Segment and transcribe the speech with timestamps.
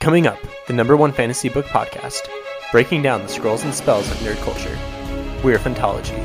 [0.00, 2.26] Coming up, the number one fantasy book podcast,
[2.72, 4.78] breaking down the scrolls and spells of nerd culture.
[5.44, 6.16] We're Phantology.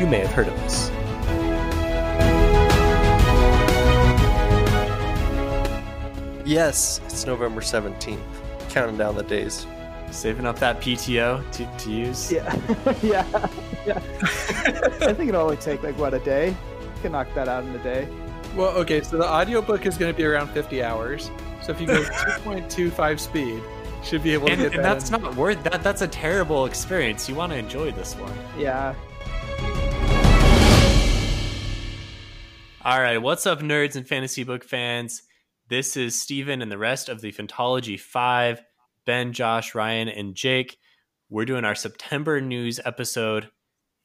[0.00, 0.90] You may have heard of us.
[6.44, 8.18] Yes, it's November 17th.
[8.70, 9.68] Counting down the days.
[10.10, 12.32] Saving up that PTO to, to use.
[12.32, 12.52] Yeah,
[13.04, 13.48] yeah,
[13.86, 13.98] yeah.
[15.00, 16.48] I think it'll only take like what a day.
[16.48, 18.08] You can knock that out in a day.
[18.56, 21.30] Well, okay, so the audiobook is going to be around 50 hours.
[21.64, 23.62] So if you go 2.25 speed,
[24.02, 24.94] should be able to And, get and that.
[24.98, 25.82] that's in- not worth that.
[25.82, 27.28] That's a terrible experience.
[27.28, 28.32] You want to enjoy this one.
[28.58, 28.94] Yeah.
[32.84, 35.22] All right, what's up, nerds and fantasy book fans?
[35.68, 38.60] This is Steven and the rest of the Phantology 5.
[39.06, 40.78] Ben, Josh, Ryan, and Jake.
[41.28, 43.50] We're doing our September news episode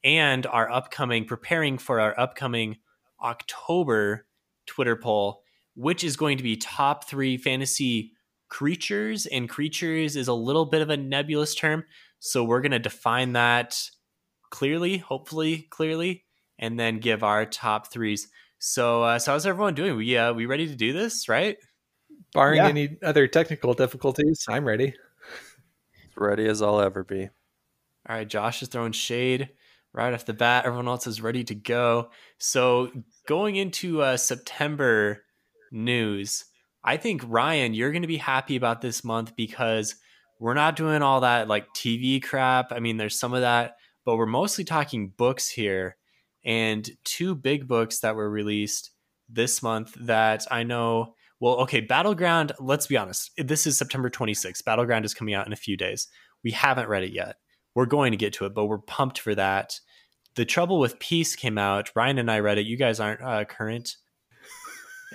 [0.04, 2.76] and our upcoming, preparing for our upcoming
[3.20, 4.26] October
[4.66, 5.42] Twitter poll,
[5.78, 8.12] which is going to be top three fantasy
[8.48, 9.26] creatures.
[9.26, 11.84] And creatures is a little bit of a nebulous term.
[12.18, 13.80] So we're going to define that
[14.50, 16.24] clearly, hopefully clearly,
[16.58, 18.26] and then give our top threes.
[18.58, 19.96] So, uh, so how's everyone doing?
[19.96, 21.56] We uh, we ready to do this, right?
[22.34, 22.68] Barring Yeah.
[22.68, 24.88] any other technical difficulties, I'm ready.
[24.88, 27.28] As ready as I'll ever be.
[28.08, 29.50] All right, Josh is throwing shade
[29.92, 30.64] right off the bat.
[30.64, 32.10] Everyone else is ready to go.
[32.38, 32.90] So,
[33.28, 35.22] going into uh, September
[35.70, 36.44] news,
[36.84, 39.96] I think Ryan, you're going to be happy about this month because
[40.40, 42.72] we're not doing all that like TV crap.
[42.72, 45.96] I mean, there's some of that, but we're mostly talking books here.
[46.44, 48.92] And two big books that were released
[49.28, 51.14] this month that I know.
[51.40, 53.32] Well, okay, Battleground, let's be honest.
[53.36, 54.64] This is September 26th.
[54.64, 56.08] Battleground is coming out in a few days.
[56.42, 57.36] We haven't read it yet
[57.78, 59.78] we're going to get to it, but we're pumped for that.
[60.34, 61.92] The Trouble with Peace came out.
[61.94, 62.66] Ryan and I read it.
[62.66, 63.98] You guys aren't uh, current.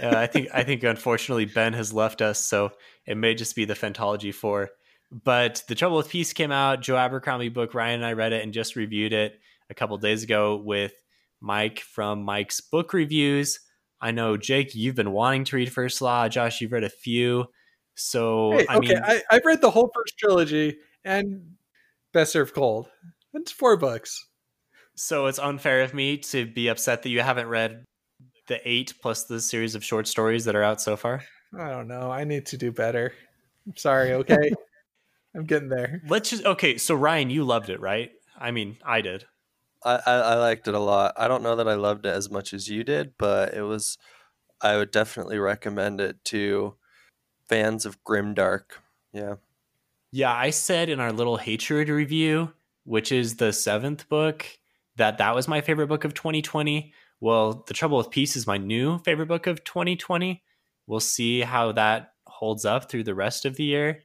[0.01, 2.71] Uh, I think I think unfortunately Ben has left us, so
[3.05, 4.69] it may just be the Phantology Four.
[5.11, 6.81] But The Trouble with Peace came out.
[6.81, 7.73] Joe Abercrombie book.
[7.75, 10.93] Ryan and I read it and just reviewed it a couple days ago with
[11.39, 13.59] Mike from Mike's Book Reviews.
[14.01, 16.27] I know Jake, you've been wanting to read First Law.
[16.27, 17.45] Josh, you've read a few.
[17.95, 21.53] So Hey, I okay, mean, I, I've read the whole first trilogy and
[22.11, 22.89] Best Served Cold.
[23.33, 24.27] It's four books.
[24.95, 27.85] So it's unfair of me to be upset that you haven't read
[28.47, 31.23] the eight plus the series of short stories that are out so far.
[31.57, 32.11] I don't know.
[32.11, 33.13] I need to do better.
[33.65, 34.51] I'm sorry, okay?
[35.35, 36.01] I'm getting there.
[36.07, 36.77] Let's just okay.
[36.77, 38.11] So Ryan, you loved it, right?
[38.37, 39.25] I mean, I did.
[39.83, 41.13] I, I, I liked it a lot.
[41.17, 43.97] I don't know that I loved it as much as you did, but it was.
[44.61, 46.75] I would definitely recommend it to
[47.49, 48.77] fans of Grimdark.
[49.11, 49.35] Yeah.
[50.11, 52.53] Yeah, I said in our little hatred review,
[52.83, 54.45] which is the seventh book,
[54.95, 56.93] that that was my favorite book of 2020.
[57.19, 60.43] Well, The Trouble with Peace is my new favorite book of 2020.
[60.87, 64.03] We'll see how that holds up through the rest of the year.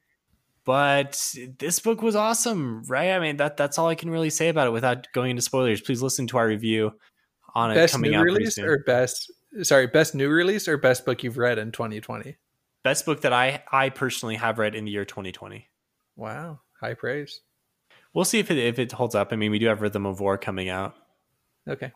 [0.64, 3.12] But this book was awesome, right?
[3.12, 5.80] I mean, that that's all I can really say about it without going into spoilers.
[5.80, 6.92] Please listen to our review
[7.54, 9.32] on it Best coming new out release or best
[9.62, 12.36] sorry, best new release or best book you've read in 2020?
[12.84, 15.68] Best book that I I personally have read in the year 2020.
[16.16, 17.40] Wow, high praise.
[18.14, 19.32] We'll see if it if it holds up.
[19.32, 20.94] I mean, we do have Rhythm of War coming out.
[21.68, 21.92] Okay.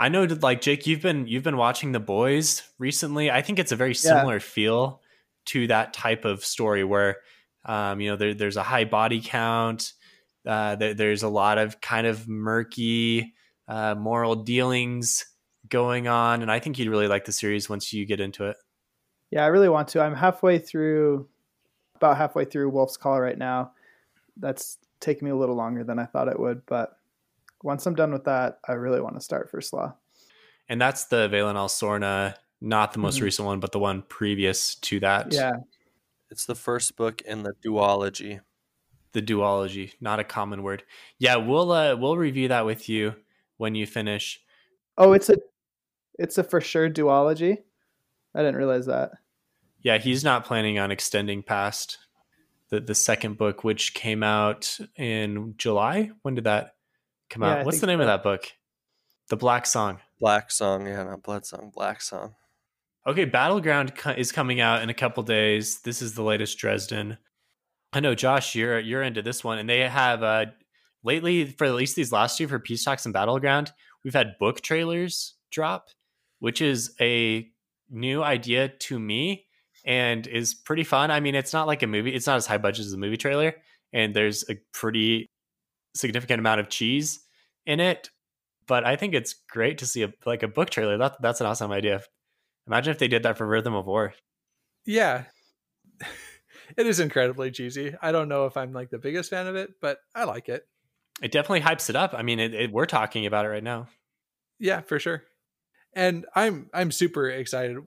[0.00, 3.30] I know like Jake, you've been you've been watching The Boys recently.
[3.30, 5.02] I think it's a very similar feel
[5.46, 7.18] to that type of story where
[7.66, 9.92] um, you know there, there's a high body count.
[10.46, 13.34] Uh, there, there's a lot of kind of murky
[13.68, 15.26] uh, moral dealings
[15.68, 18.56] going on, and I think you'd really like the series once you get into it.
[19.30, 20.00] Yeah, I really want to.
[20.00, 21.28] I'm halfway through,
[21.96, 23.72] about halfway through Wolf's Call right now.
[24.38, 26.96] That's taking me a little longer than I thought it would, but
[27.62, 29.94] once I'm done with that, I really want to start First Law.
[30.68, 33.22] And that's the Vaelin Al Sorna, not the most Mhm.
[33.22, 35.32] recent one, but the one previous to that.
[35.32, 35.52] Yeah,
[36.30, 38.40] It's the first book in the duology.
[39.12, 40.84] the duology, not a common word.
[41.18, 43.16] Yeah, we'll uh, we'll review that with you
[43.56, 44.40] when you finish.
[44.96, 45.36] Oh, it's a,
[46.16, 47.58] it's a for sure duology.
[48.36, 49.10] I didn't realize that.
[49.82, 51.98] Yeah, he's not planning on extending past
[52.68, 56.12] the the second book, which came out in July.
[56.22, 56.76] When did that
[57.30, 57.58] come Yeah, out?
[57.60, 58.44] I What's the think name of that book?
[59.28, 59.98] The Black Song.
[60.18, 60.86] Black Song.
[60.86, 61.70] Yeah, not Blood Song.
[61.74, 62.34] Black Song.
[63.06, 65.80] Okay, Battleground is coming out in a couple days.
[65.80, 67.16] This is the latest Dresden.
[67.92, 70.46] I know, Josh, you're you're into this one, and they have uh
[71.02, 73.72] lately for at least these last two for Peace Talks and Battleground,
[74.04, 75.88] we've had book trailers drop,
[76.40, 77.48] which is a
[77.88, 79.46] new idea to me
[79.84, 81.10] and is pretty fun.
[81.10, 83.16] I mean, it's not like a movie; it's not as high budget as a movie
[83.16, 83.54] trailer,
[83.92, 85.30] and there's a pretty
[85.94, 87.20] significant amount of cheese
[87.66, 88.10] in it.
[88.66, 90.96] But I think it's great to see a like a book trailer.
[90.96, 92.02] That that's an awesome idea.
[92.66, 94.14] Imagine if they did that for Rhythm of War.
[94.86, 95.24] Yeah.
[96.76, 97.94] it is incredibly cheesy.
[98.00, 100.66] I don't know if I'm like the biggest fan of it, but I like it.
[101.22, 102.14] It definitely hypes it up.
[102.14, 103.88] I mean, it, it, we're talking about it right now.
[104.58, 105.24] Yeah, for sure.
[105.92, 107.78] And I'm I'm super excited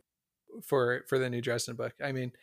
[0.63, 1.93] for for the new Dresden book.
[2.03, 2.33] I mean,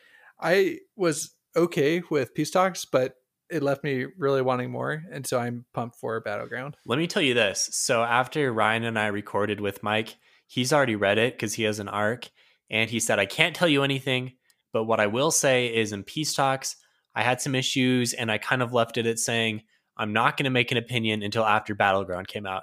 [0.41, 3.17] I was okay with Peace Talks, but
[3.51, 6.77] it left me really wanting more, and so I'm pumped for Battleground.
[6.87, 7.69] Let me tell you this.
[7.73, 10.17] So after Ryan and I recorded with Mike,
[10.47, 12.29] he's already read it because he has an arc,
[12.71, 14.33] and he said I can't tell you anything,
[14.73, 16.77] but what I will say is in Peace Talks,
[17.15, 19.63] I had some issues, and I kind of left it at saying
[19.97, 22.63] I'm not going to make an opinion until after Battleground came out.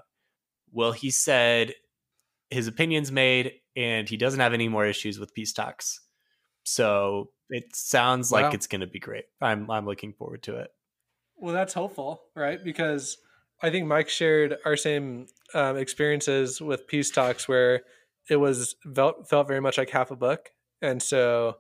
[0.72, 1.76] Well, he said
[2.50, 6.02] his opinion's made, and he doesn't have any more issues with Peace Talks.
[6.64, 8.42] So it sounds wow.
[8.42, 9.26] like it's going to be great.
[9.42, 10.70] I'm I'm looking forward to it.
[11.40, 12.64] Well, that's hopeful, right?
[12.64, 13.18] Because
[13.62, 17.82] I think Mike shared our same um, experiences with Peace Talks, where
[18.30, 20.50] it was felt felt very much like half a book,
[20.82, 21.58] and so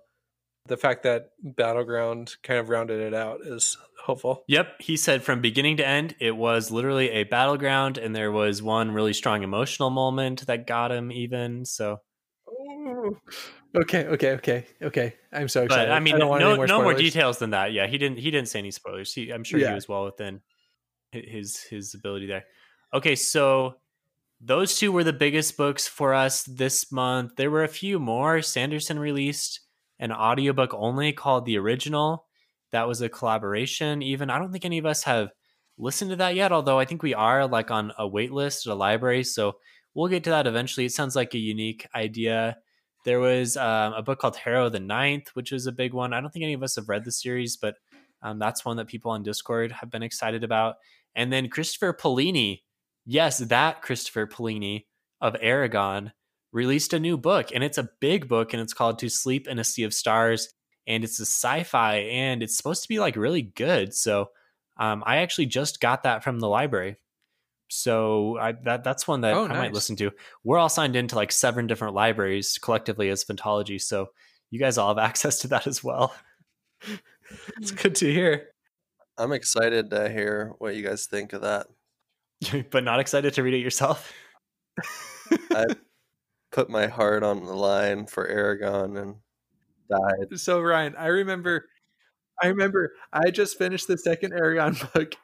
[0.67, 4.43] the fact that Battleground kind of rounded it out is hopeful.
[4.47, 8.61] Yep, he said from beginning to end, it was literally a battleground, and there was
[8.61, 11.65] one really strong emotional moment that got him even.
[11.65, 12.01] So,
[13.75, 15.15] okay, okay, okay, okay.
[15.31, 15.87] I'm so excited.
[15.87, 17.73] But, I mean, I no, more no more details than that.
[17.73, 18.19] Yeah, he didn't.
[18.19, 19.13] He didn't say any spoilers.
[19.13, 19.69] He, I'm sure yeah.
[19.69, 20.41] he was well within
[21.11, 22.45] his his ability there.
[22.93, 23.75] Okay, so
[24.39, 27.35] those two were the biggest books for us this month.
[27.35, 28.41] There were a few more.
[28.41, 29.61] Sanderson released
[29.99, 32.25] an audiobook only called The Original.
[32.71, 34.01] That was a collaboration.
[34.01, 35.29] Even I don't think any of us have
[35.77, 38.73] listened to that yet, although I think we are like on a wait list at
[38.73, 39.23] a library.
[39.23, 39.53] So
[39.93, 40.85] we'll get to that eventually.
[40.85, 42.57] It sounds like a unique idea.
[43.07, 46.11] There was um, a book called Harrow the Ninth, which is a big one.
[46.11, 47.75] I don't think any of us have read the series, but
[48.21, 50.75] um, that's one that people on Discord have been excited about.
[51.15, 52.63] And then Christopher Paolini,
[53.05, 54.87] yes, that Christopher Paolini
[55.21, 56.11] of Eragon
[56.51, 59.57] released a new book, and it's a big book, and it's called To Sleep in
[59.57, 60.53] a Sea of Stars,
[60.85, 63.93] and it's a sci-fi, and it's supposed to be like really good.
[63.93, 64.31] So
[64.75, 66.97] um, I actually just got that from the library.
[67.69, 69.57] So I, that that's one that oh, I nice.
[69.57, 70.11] might listen to.
[70.43, 74.09] We're all signed into like seven different libraries collectively as Phantology, so
[74.49, 76.15] you guys all have access to that as well.
[77.57, 78.49] it's good to hear.
[79.17, 81.67] I'm excited to hear what you guys think of that.
[82.69, 84.13] but not excited to read it yourself.
[85.51, 85.65] I
[86.51, 89.15] put my heart on the line for Eragon and
[89.89, 90.39] died.
[90.39, 91.65] So Ryan, I remember
[92.41, 95.15] I remember I just finished the second Eragon book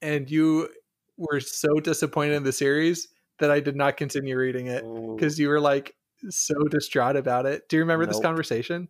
[0.00, 0.68] and you
[1.16, 3.08] were so disappointed in the series
[3.38, 4.84] that I did not continue reading it
[5.14, 5.94] because you were like
[6.30, 7.68] so distraught about it.
[7.68, 8.14] Do you remember nope.
[8.14, 8.88] this conversation?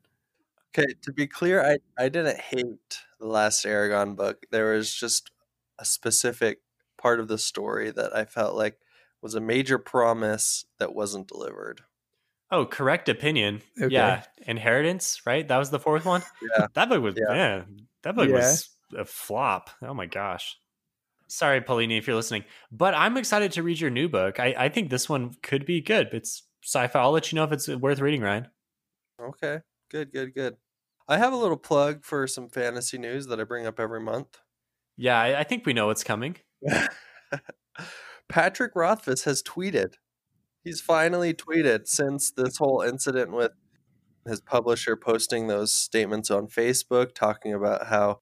[0.76, 4.46] Okay, to be clear, I, I didn't hate the last Eragon book.
[4.50, 5.30] There was just
[5.78, 6.60] a specific
[6.98, 8.78] part of the story that I felt like
[9.22, 11.82] was a major promise that wasn't delivered.
[12.50, 13.62] Oh, correct opinion.
[13.80, 13.92] Okay.
[13.92, 15.46] Yeah, Inheritance, right?
[15.46, 16.22] That was the fourth one.
[16.58, 17.34] Yeah, that book was yeah.
[17.34, 18.36] Man, that book yeah.
[18.36, 19.70] was a flop.
[19.82, 20.56] Oh my gosh.
[21.28, 24.38] Sorry, Paolini, if you're listening, but I'm excited to read your new book.
[24.38, 26.08] I, I think this one could be good.
[26.12, 27.00] It's sci-fi.
[27.00, 28.48] I'll let you know if it's worth reading, Ryan.
[29.20, 30.56] Okay, good, good, good.
[31.08, 34.38] I have a little plug for some fantasy news that I bring up every month.
[34.96, 36.36] Yeah, I, I think we know what's coming.
[38.28, 39.94] Patrick Rothfuss has tweeted.
[40.64, 43.52] He's finally tweeted since this whole incident with
[44.26, 48.20] his publisher posting those statements on Facebook talking about how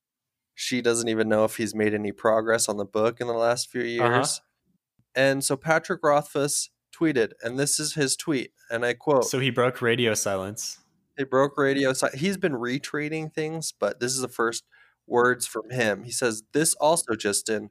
[0.55, 3.70] she doesn't even know if he's made any progress on the book in the last
[3.70, 3.89] few uh-huh.
[3.89, 4.41] years.
[4.41, 4.41] Uh-huh.
[5.17, 9.51] And so Patrick Rothfuss tweeted, and this is his tweet, and I quote So he
[9.51, 10.79] broke radio silence.
[11.17, 11.93] He broke radio.
[11.93, 12.20] silence.
[12.20, 14.65] He's been retweeting things, but this is the first
[15.06, 16.05] words from him.
[16.05, 17.70] He says, This also, Justin,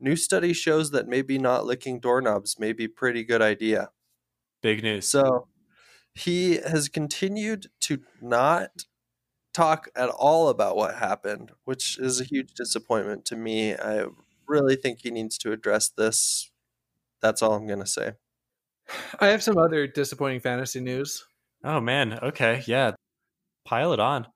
[0.00, 3.90] new study shows that maybe not licking doorknobs may be pretty good idea.
[4.62, 5.08] Big news.
[5.08, 5.48] So
[6.14, 8.84] he has continued to not
[9.52, 13.74] talk at all about what happened, which is a huge disappointment to me.
[13.74, 14.06] I
[14.46, 16.50] really think he needs to address this.
[17.20, 18.12] That's all I'm going to say.
[19.20, 21.24] I have some other disappointing fantasy news.
[21.64, 22.92] Oh man, okay, yeah.
[23.64, 24.26] Pile it on.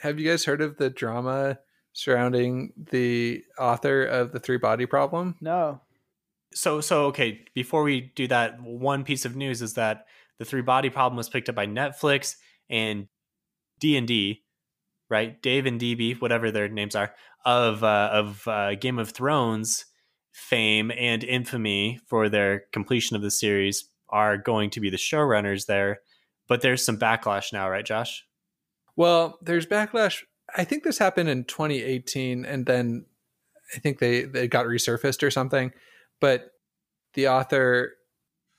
[0.00, 1.58] Have you guys heard of the drama
[1.92, 5.36] surrounding the author of the three body problem?
[5.40, 5.80] No.
[6.54, 10.06] So so okay, before we do that, one piece of news is that
[10.38, 12.36] the three body problem was picked up by Netflix
[12.70, 13.08] and
[13.80, 14.42] D&D,
[15.08, 15.40] right?
[15.42, 19.86] Dave and DB, whatever their names are, of uh, of uh, Game of Thrones
[20.32, 25.66] fame and infamy for their completion of the series are going to be the showrunners
[25.66, 26.00] there
[26.48, 28.24] but there's some backlash now, right, Josh?
[28.96, 30.22] Well, there's backlash.
[30.56, 33.06] I think this happened in 2018, and then
[33.74, 35.72] I think they they got resurfaced or something.
[36.20, 36.50] But
[37.14, 37.94] the author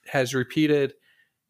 [0.07, 0.93] has repeated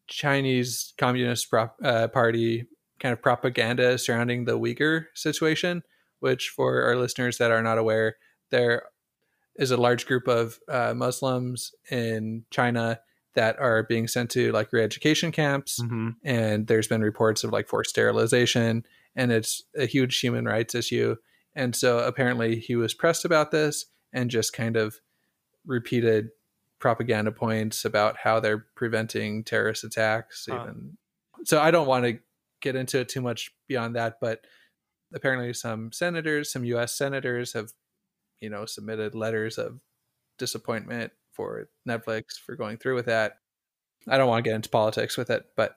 [0.08, 2.66] Chinese Communist uh, Party
[3.00, 5.82] kind of propaganda surrounding the Uyghur situation,
[6.20, 8.16] which for our listeners that are not aware,
[8.50, 8.82] there
[9.56, 13.00] is a large group of uh, Muslims in China
[13.34, 16.08] that are being sent to like re-education camps Mm-hmm.
[16.24, 18.84] and there's been reports of like forced sterilization
[19.14, 21.16] and it's a huge human rights issue
[21.54, 25.00] and so apparently he was pressed about this and just kind of
[25.66, 26.28] repeated
[26.78, 30.62] propaganda points about how they're preventing terrorist attacks Huh.
[30.62, 30.96] even
[31.44, 32.18] so i don't want to
[32.62, 34.40] get into it too much beyond that but
[35.14, 37.70] apparently some senators some us senators have
[38.40, 39.80] you know submitted letters of
[40.38, 43.34] disappointment for netflix for going through with that
[44.08, 45.76] i don't want to get into politics with it but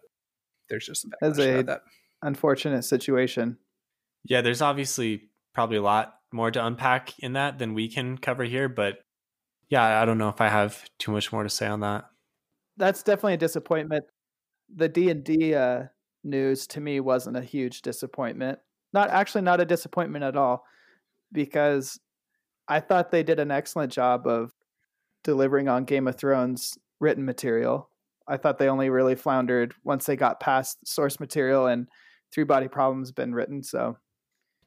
[0.69, 1.81] there's just a As backlash a- about that
[2.21, 3.57] Unfortunate situation.
[4.25, 8.43] Yeah, there's obviously probably a lot more to unpack in that than we can cover
[8.43, 8.99] here, but
[9.69, 12.05] yeah, I don't know if I have too much more to say on that.
[12.77, 14.05] That's definitely a disappointment.
[14.75, 15.85] The D and D uh,
[16.23, 18.59] news to me wasn't a huge disappointment.
[18.93, 20.65] Not actually not a disappointment at all,
[21.31, 21.99] because
[22.67, 24.51] I thought they did an excellent job of
[25.23, 27.89] delivering on Game of Thrones written material.
[28.27, 31.87] I thought they only really floundered once they got past source material and
[32.31, 33.63] Three Body Problems been written.
[33.63, 33.97] So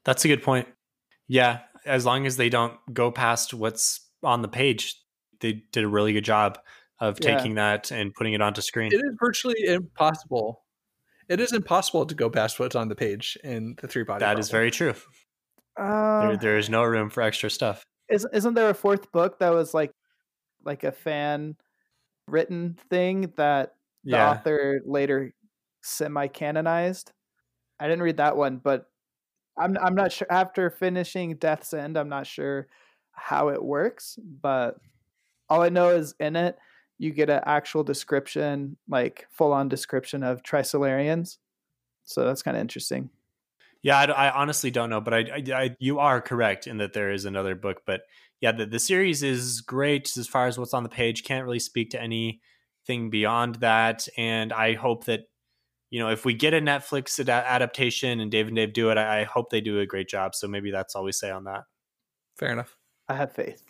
[0.03, 0.67] That's a good point.
[1.27, 4.95] Yeah, as long as they don't go past what's on the page,
[5.39, 6.59] they did a really good job
[6.99, 7.35] of Yeah.
[7.37, 8.91] taking that and putting it onto screen.
[8.93, 10.62] it is virtually impossible
[11.29, 14.39] it is impossible to go past what's on the page in the three body That
[14.39, 14.51] is problem.
[14.51, 14.93] very true.
[15.77, 17.83] uh, There, there is no room for extra stuff.
[18.09, 19.91] Is, isn't there a fourth book that was like
[20.65, 21.55] like a fan
[22.27, 23.75] written thing that
[24.09, 25.33] the Yeah, author later
[25.81, 27.11] semi canonized?
[27.79, 28.87] I didn't read that one, but
[29.57, 32.67] I'm I'm not sure after finishing Death's End, I'm not sure
[33.13, 34.77] how it works, but
[35.49, 36.57] all I know is in it
[36.97, 41.37] you get an actual description, like full on description of Trisolarians.
[42.05, 43.09] So that's kind of interesting.
[43.81, 43.97] yeah.
[43.97, 47.11] I, I honestly don't know, but I, I, I, you are correct in that there
[47.11, 47.81] is another book.
[47.85, 48.01] But
[48.41, 51.23] yeah, the, the series is great as far as what's on the page.
[51.23, 55.21] Can't really speak to anything beyond that, and I hope that
[55.89, 58.97] you know if we get a Netflix ad- adaptation and Dave and Dave do it,
[58.97, 60.35] I, I hope they do a great job.
[60.35, 61.63] So maybe that's all we say on that.
[62.35, 62.75] fair enough
[63.07, 63.63] I have faith.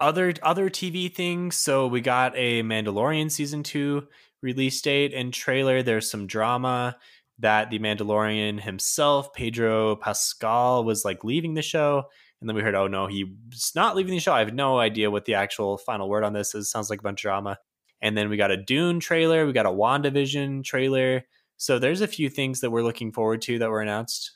[0.00, 1.56] Other other TV things.
[1.56, 4.08] So we got a Mandalorian season two
[4.42, 5.82] release date and trailer.
[5.82, 6.96] There's some drama
[7.38, 12.04] that the Mandalorian himself, Pedro Pascal, was like leaving the show.
[12.40, 14.34] And then we heard, oh no, he's not leaving the show.
[14.34, 16.70] I have no idea what the actual final word on this is.
[16.70, 17.58] Sounds like a bunch of drama.
[18.02, 19.46] And then we got a Dune trailer.
[19.46, 21.24] We got a WandaVision trailer.
[21.56, 24.32] So there's a few things that we're looking forward to that were announced.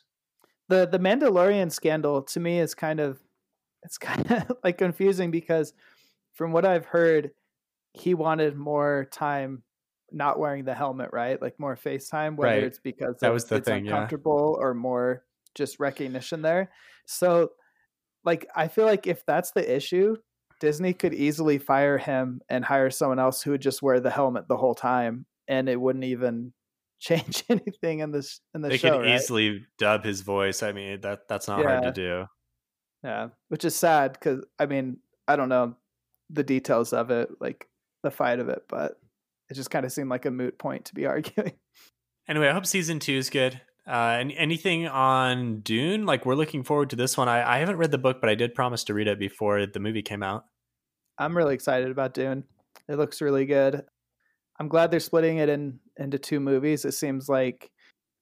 [0.68, 3.20] the the Mandalorian scandal to me is kind of
[3.82, 5.72] it's kind of like confusing because
[6.34, 7.30] from what I've heard,
[7.94, 9.62] he wanted more time
[10.10, 11.40] not wearing the helmet, right?
[11.40, 12.62] Like more face time, whether Right.
[12.64, 13.92] it's because That was the it's thing, yeah.
[13.92, 16.70] uncomfortable or more just recognition there.
[17.06, 17.50] So
[18.24, 20.16] like I feel like if that's the issue,
[20.60, 24.48] Disney could easily fire him and hire someone else who would just wear the helmet
[24.48, 26.52] the whole time and it wouldn't even
[27.00, 28.98] change anything in this in the They show.
[28.98, 29.14] could right?
[29.14, 30.62] easily dub his voice.
[30.62, 32.26] I mean, that that's not hard to do.
[33.02, 35.76] Yeah, which is sad because I mean I don't know
[36.30, 37.68] the details of it, like
[38.02, 39.00] the fight of it, but
[39.48, 41.52] it just kind of seemed like a moot point to be arguing.
[42.28, 43.60] Anyway, I hope season two is good.
[43.86, 46.04] Uh, and anything on Dune?
[46.04, 47.26] Like we're looking forward to this one.
[47.26, 49.80] I, I haven't read the book, but I did promise to read it before the
[49.80, 50.44] movie came out.
[51.16, 52.44] I'm really excited about Dune.
[52.86, 53.82] It looks really good.
[54.60, 56.84] I'm glad they're splitting it in into two movies.
[56.84, 57.70] It seems like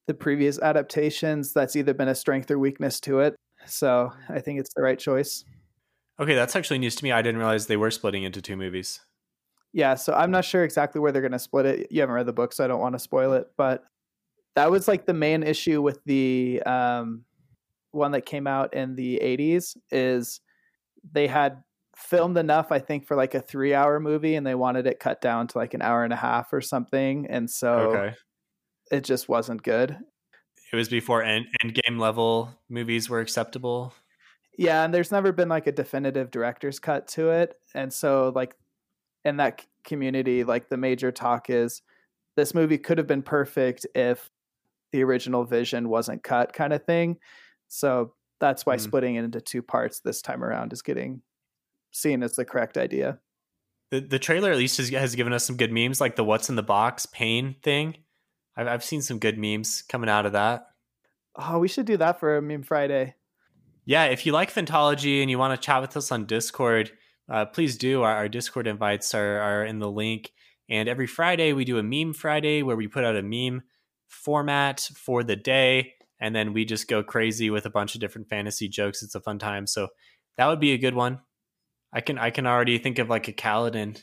[0.07, 3.35] the previous adaptations that's either been a strength or weakness to it.
[3.67, 5.45] So I think it's the right choice.
[6.19, 7.13] Okay, that's actually news to me.
[7.13, 9.01] I didn't realize they were splitting into two movies.
[9.73, 11.93] Yeah, so I'm not sure exactly where they're going to split it.
[11.93, 13.49] You haven't read the book, so I don't want to spoil it.
[13.59, 13.85] But
[14.55, 17.25] that was like the main issue with the um,
[17.91, 20.41] one that came out in the 80s is
[21.13, 21.63] they had
[21.95, 25.21] filmed enough, I think, for like a three hour movie, and they wanted it cut
[25.21, 28.15] down to like an hour and a half or something, and so Okay,
[28.91, 29.99] it just wasn't good.
[30.73, 31.47] It was before end
[31.85, 33.95] game level movies were acceptable.
[34.59, 37.55] Yeah, and there's never been like a definitive director's cut to it.
[37.75, 38.57] And so like
[39.25, 41.83] in that community, like the major talk is
[42.37, 44.31] this movie could have been perfect if
[44.93, 47.19] the original vision wasn't cut kind of thing.
[47.69, 48.83] So that's why Hmm.
[48.83, 51.23] splitting it into two parts this time around is getting
[51.91, 53.19] seen as the correct idea.
[53.91, 56.49] The the trailer at least has, has given us some good memes, like the "What's
[56.49, 57.97] in the box" pain thing.
[58.57, 60.67] I've I've seen some good memes coming out of that.
[61.37, 63.15] Oh, we should do that for a meme Friday.
[63.85, 66.91] Yeah, if you like Fantology and you want to chat with us on Discord,
[67.31, 68.03] uh, please do.
[68.03, 70.33] Our, our Discord invites are, are in the link.
[70.69, 73.63] And every Friday, we do a meme Friday where we put out a meme
[74.09, 75.93] format for the day.
[76.19, 79.03] And then we just go crazy with a bunch of different fantasy jokes.
[79.03, 79.67] It's a fun time.
[79.67, 79.89] So
[80.37, 81.21] that would be a good one.
[81.93, 84.03] I can I can already think of like a Kaladin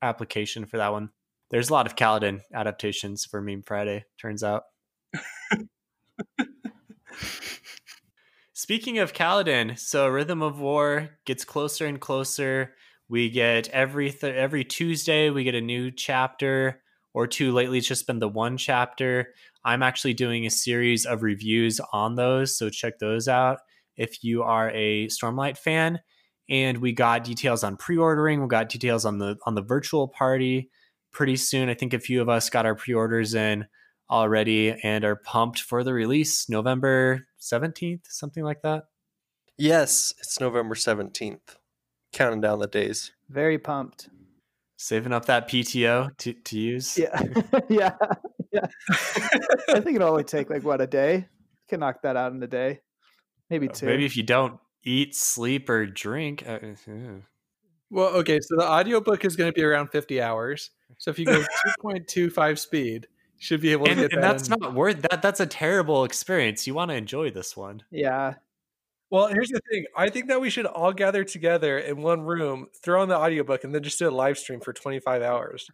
[0.00, 1.10] application for that one.
[1.50, 4.64] There's a lot of Kaladin adaptations for Meme Friday, turns out.
[8.52, 12.74] Speaking of Kaladin, so Rhythm of War gets closer and closer.
[13.08, 16.80] We get every th- every Tuesday we get a new chapter
[17.12, 17.52] or two.
[17.52, 19.34] Lately, it's just been the one chapter.
[19.64, 23.58] I'm actually doing a series of reviews on those, so check those out
[23.96, 26.00] if you are a Stormlight fan.
[26.48, 28.40] And we got details on pre-ordering.
[28.40, 30.70] We got details on the on the virtual party
[31.14, 31.70] pretty soon.
[31.70, 33.66] I think a few of us got our pre-orders in
[34.10, 38.84] already and are pumped for the release November 17th, something like that.
[39.56, 41.56] Yes, it's November 17th.
[42.12, 43.12] Counting down the days.
[43.30, 44.08] Very pumped.
[44.76, 46.98] Saving up that PTO to, to use.
[46.98, 47.20] Yeah.
[47.68, 47.94] yeah.
[48.52, 48.66] Yeah.
[49.68, 51.16] I think it'll only take like what a day.
[51.16, 52.80] You can knock that out in a day.
[53.50, 53.86] Maybe two.
[53.86, 56.44] Maybe if you don't eat, sleep, or drink.
[56.46, 57.16] Uh, yeah.
[57.94, 60.70] Well, okay, so the audiobook is going to be around 50 hours.
[60.98, 61.44] So if you go
[61.84, 63.06] 2.25 speed,
[63.38, 64.32] should be able to And, get and that.
[64.32, 65.22] that's in- not worth that.
[65.22, 66.66] That's a terrible experience.
[66.66, 67.84] You want to enjoy this one.
[67.92, 68.34] Yeah.
[69.10, 69.84] Well, here's the thing.
[69.96, 73.62] I think that we should all gather together in one room, throw on the audiobook,
[73.62, 75.70] and then just do a live stream for 25 hours.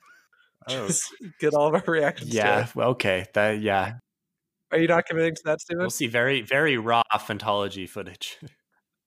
[0.68, 0.88] Oh.
[0.88, 1.04] Just
[1.40, 2.32] get all of our reactions.
[2.32, 2.64] to yeah.
[2.64, 2.76] it.
[2.76, 3.24] well, Okay.
[3.32, 3.62] That.
[3.62, 3.94] Yeah.
[4.72, 5.80] Are you not committing to that, Steven?
[5.80, 6.06] We'll see.
[6.06, 8.38] Very, very raw phantology footage.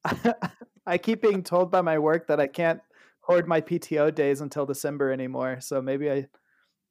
[0.88, 2.82] I keep being told by my work that I can't
[3.25, 5.58] hoard my PTO days until December anymore.
[5.62, 6.27] So maybe I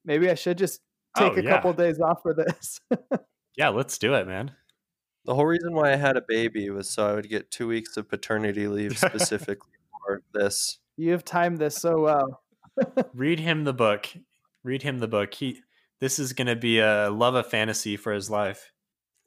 [0.05, 0.81] maybe I should just
[1.17, 1.51] take Oh, a yeah.
[1.51, 2.79] couple days off for this.
[3.57, 3.69] Yeah.
[3.69, 4.53] Let's do it, man.
[5.27, 7.99] The whole reason why I had a baby was so I would get two weeks
[7.99, 9.73] of paternity leave specifically
[10.07, 10.79] for this.
[10.97, 12.43] you have timed this so well.
[13.15, 14.09] Read him the book.
[14.65, 15.35] Read him the book.
[15.35, 15.61] He.
[16.01, 18.73] This is going to be a love of fantasy for his life.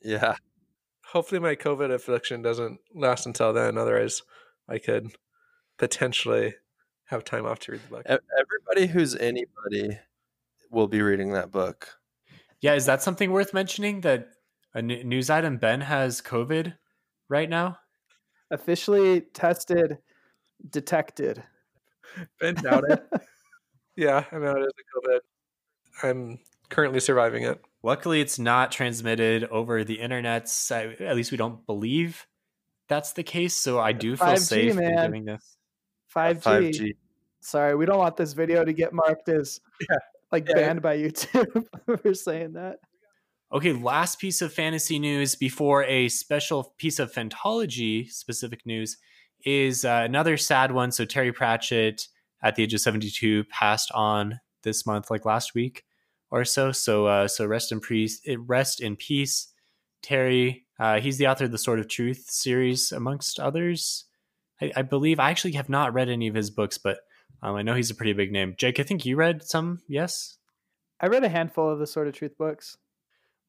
[0.02, 0.36] Yeah.
[1.12, 3.78] Hopefully, my COVID affliction doesn't last until then.
[3.78, 4.24] Otherwise,
[4.68, 5.08] I could
[5.78, 6.56] potentially
[7.06, 8.06] have time off to read the book.
[8.06, 9.98] Everybody who's anybody
[10.72, 11.88] will be reading that book.
[12.62, 14.02] Yeah, is that something worth mentioning?
[14.02, 14.30] That
[14.74, 16.74] a n- news item Ben has COVID
[17.30, 17.78] right now.
[18.52, 19.98] Officially tested,
[20.70, 21.44] detected.
[22.40, 23.02] Ben doubted.
[23.96, 25.20] yeah, I know it is a COVID.
[26.04, 26.40] I'm
[26.70, 27.62] currently surviving it.
[27.84, 30.50] Luckily, it's not transmitted over the internet.
[30.50, 32.26] So at least we don't believe
[32.88, 33.56] that's the case.
[33.56, 35.10] So I do feel 5G, safe in man.
[35.12, 35.58] doing this.
[36.16, 36.42] 5G.
[36.42, 36.96] 5G.
[37.42, 39.98] Sorry, we don't want this video to get marked as Yeah.
[40.32, 40.56] like Yeah.
[40.56, 41.68] banned by YouTube
[42.02, 42.78] for saying that.
[43.52, 48.98] Okay, last piece of fantasy news before a special piece of Fantology specific news
[49.46, 50.92] is uh, another sad one.
[50.92, 52.08] So Terry Pratchett,
[52.42, 55.84] at the age of seventy-two, passed on this month, like last week
[56.32, 56.72] or so.
[56.72, 58.20] So, uh, so rest in peace.
[58.40, 59.54] Rest in peace,
[60.02, 60.66] Terry.
[60.80, 64.06] Uh, he's the author of the Sword of Truth series, amongst others.
[64.62, 67.00] I, I believe I actually have not read any of his books, but
[67.42, 68.56] um, I know he's a pretty big name.
[68.58, 69.82] Jake, I think you read some.
[69.88, 70.38] Yes.
[71.00, 72.78] I read a handful of the Sword of Truth books.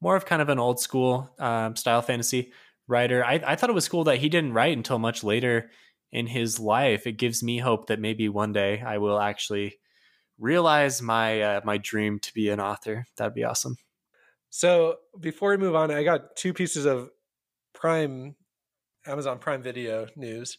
[0.01, 2.51] more of kind of an old school um, style fantasy
[2.87, 3.23] writer.
[3.23, 5.71] I, I thought it was cool that he didn't write until much later
[6.11, 7.07] in his life.
[7.07, 9.79] It gives me hope that maybe one day I will actually
[10.39, 13.07] realize my uh, my dream to be an author.
[13.17, 13.77] That'd be awesome.
[14.49, 17.09] So before we move on, I got two pieces of
[17.73, 18.35] Prime,
[19.05, 20.57] Amazon Prime Video news.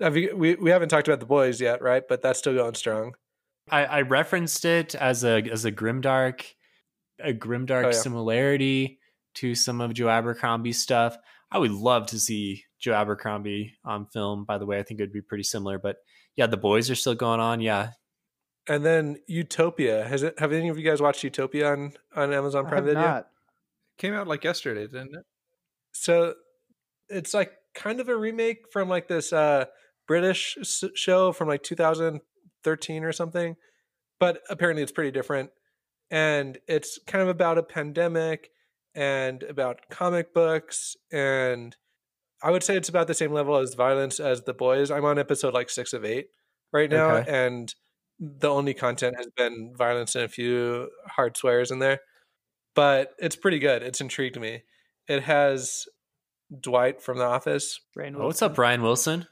[0.00, 2.02] Have you, we we haven't talked about the boys yet, right?
[2.06, 3.14] But that's still going strong.
[3.70, 6.44] I, I referenced it as a as a grimdark,
[7.20, 7.92] a grimdark Oh, yeah.
[7.92, 8.98] similarity
[9.36, 11.16] to some of Joe Abercrombie's stuff.
[11.50, 14.44] I would love to see Joe Abercrombie on film.
[14.44, 15.78] By the way, I think it would be pretty similar.
[15.78, 15.96] But
[16.36, 17.60] yeah, the boys are still going on.
[17.60, 17.90] Yeah,
[18.68, 20.04] And then Utopia.
[20.06, 20.38] Has it?
[20.38, 23.02] Have any of you guys watched Utopia on on Amazon I Prime have Video?
[23.02, 23.28] not.
[23.98, 25.24] Came out like yesterday, didn't it?
[25.92, 26.34] So
[27.08, 29.64] it's like kind of a remake from like this uh
[30.06, 30.56] British
[30.94, 33.56] show from like 2013 or something,
[34.20, 35.50] but apparently it's pretty different.
[36.10, 38.50] And it's kind of about a pandemic
[38.94, 41.76] and about comic books and
[42.42, 44.90] I would say it's about the same level as violence as the boys.
[44.90, 46.26] I'm on episode like 6 of 8
[46.72, 47.30] right now Okay.
[47.46, 47.74] and
[48.18, 52.00] the only content has been violence and a few hard swears in there.
[52.74, 53.82] But it's pretty good.
[53.82, 54.62] It's intrigued me.
[55.08, 55.84] It has
[56.60, 57.80] Dwight from The Office.
[57.98, 59.26] Rainn Oh, what's up, Ryan Wilson?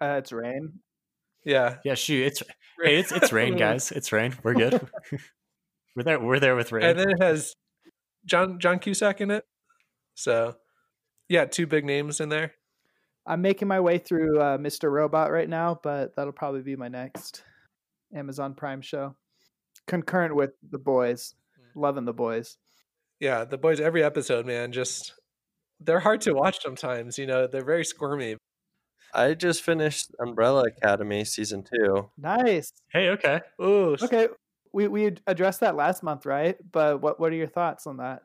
[0.00, 0.72] Uh, it's Rainn.
[1.44, 1.76] Yeah.
[1.84, 2.42] Yeah, shoot, it's
[2.82, 3.92] hey, it's it's rain, guys.
[3.92, 4.34] It's rain.
[4.42, 4.88] We're good.
[5.96, 6.20] we're there.
[6.20, 6.84] We're there with rain.
[6.84, 7.54] And then it has
[8.24, 9.44] John John Cusack in it.
[10.14, 10.56] So,
[11.28, 12.52] yeah, two big names in there.
[13.26, 14.90] I'm making my way through uh, Mr.
[14.90, 17.42] Robot right now, but that'll probably be my next
[18.14, 19.16] Amazon Prime show.
[19.86, 21.34] Concurrent with The Boys.
[21.74, 22.56] Loving The Boys.
[23.20, 25.14] Yeah, the boys every episode, man, just
[25.80, 27.18] they're hard to watch sometimes.
[27.18, 28.36] You know, they're very squirmy.
[29.16, 32.10] I just finished Umbrella Academy season two.
[32.18, 32.70] Nice.
[32.88, 33.40] Hey, okay.
[33.60, 34.28] Ooh, Okay,
[34.74, 36.56] we we addressed that last month, right?
[36.70, 38.22] But what what are your thoughts on that?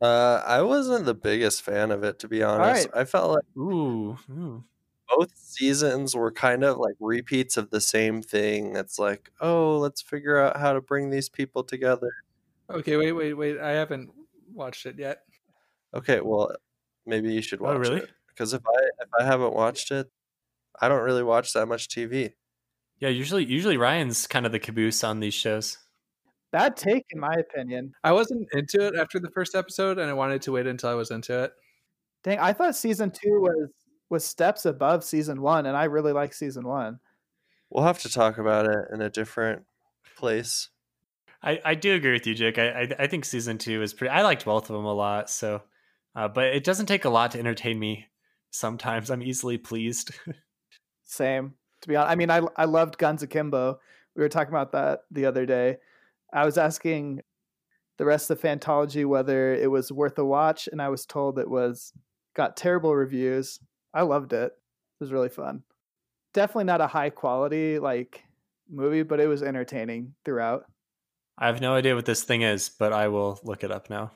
[0.00, 2.88] Uh, I wasn't the biggest fan of it, to be honest.
[2.94, 4.18] I felt like Ooh.
[4.30, 4.64] ooh.
[5.08, 8.76] both seasons were kind of like repeats of the same thing.
[8.76, 12.12] It's like, oh, let's figure out how to bring these people together.
[12.70, 13.58] Okay, wait, wait, wait.
[13.58, 14.10] I haven't
[14.52, 15.22] watched it yet.
[15.94, 16.54] Okay, well,
[17.06, 17.76] maybe you should watch.
[17.76, 17.76] It.
[17.76, 18.00] Oh, really?
[18.02, 20.10] it because if I if I haven't watched it,
[20.80, 22.32] I don't really watch that much TV.
[22.98, 25.78] Yeah, usually usually Ryan's kind of the caboose on these shows.
[26.52, 27.94] Bad take, in my opinion.
[28.02, 30.94] I wasn't into it after the first episode, and I wanted to wait until I
[30.94, 31.52] was into it.
[32.24, 33.70] Dang, I thought season two was
[34.10, 36.98] was steps above season one, and I really like season one.
[37.70, 39.62] We'll have to talk about it in a different
[40.16, 40.68] place.
[41.42, 42.58] I, I do agree with you, Jake.
[42.58, 44.10] I, I I think season two is pretty.
[44.10, 45.30] I liked both of them a lot.
[45.30, 45.62] So,
[46.14, 48.08] uh, but it doesn't take a lot to entertain me.
[48.50, 50.12] Sometimes I'm easily pleased.
[51.04, 52.12] Same, to be honest.
[52.12, 53.80] I mean, I I loved Guns Akimbo.
[54.16, 55.78] We were talking about that the other day.
[56.32, 57.22] I was asking
[57.98, 61.50] the rest of Fantology whether it was worth a watch, and I was told it
[61.50, 61.92] was
[62.34, 63.60] got terrible reviews.
[63.92, 64.52] I loved it.
[64.52, 65.62] It was really fun.
[66.32, 68.22] Definitely not a high quality like
[68.68, 70.64] movie, but it was entertaining throughout.
[71.38, 74.12] I have no idea what this thing is, but I will look it up now.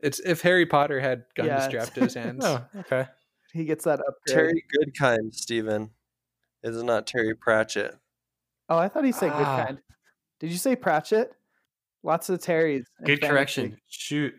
[0.00, 2.44] It's if Harry Potter had guns Yeah, it's- strapped to his hands.
[2.44, 3.06] Oh, okay.
[3.52, 4.14] He gets that upgrade.
[4.36, 5.90] Terry Goodkind, Steven.
[6.62, 7.96] It is not Terry Pratchett.
[8.68, 9.64] Oh, I thought he said good Ah.
[9.66, 9.78] kind.
[10.40, 11.32] Did you say Pratchett?
[12.02, 12.84] Lots of Terrys.
[13.00, 13.28] in Good fantasy.
[13.30, 13.78] correction.
[13.88, 14.34] Shoot.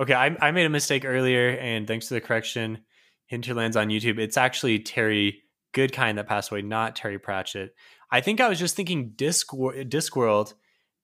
[0.00, 2.78] Okay, I, I made a mistake earlier, and thanks to the correction,
[3.26, 4.18] Hinterlands on YouTube.
[4.18, 5.42] It's actually Terry
[5.74, 7.74] Goodkind that passed away, not Terry Pratchett.
[8.10, 10.54] I think I was just thinking Discworld, Discworld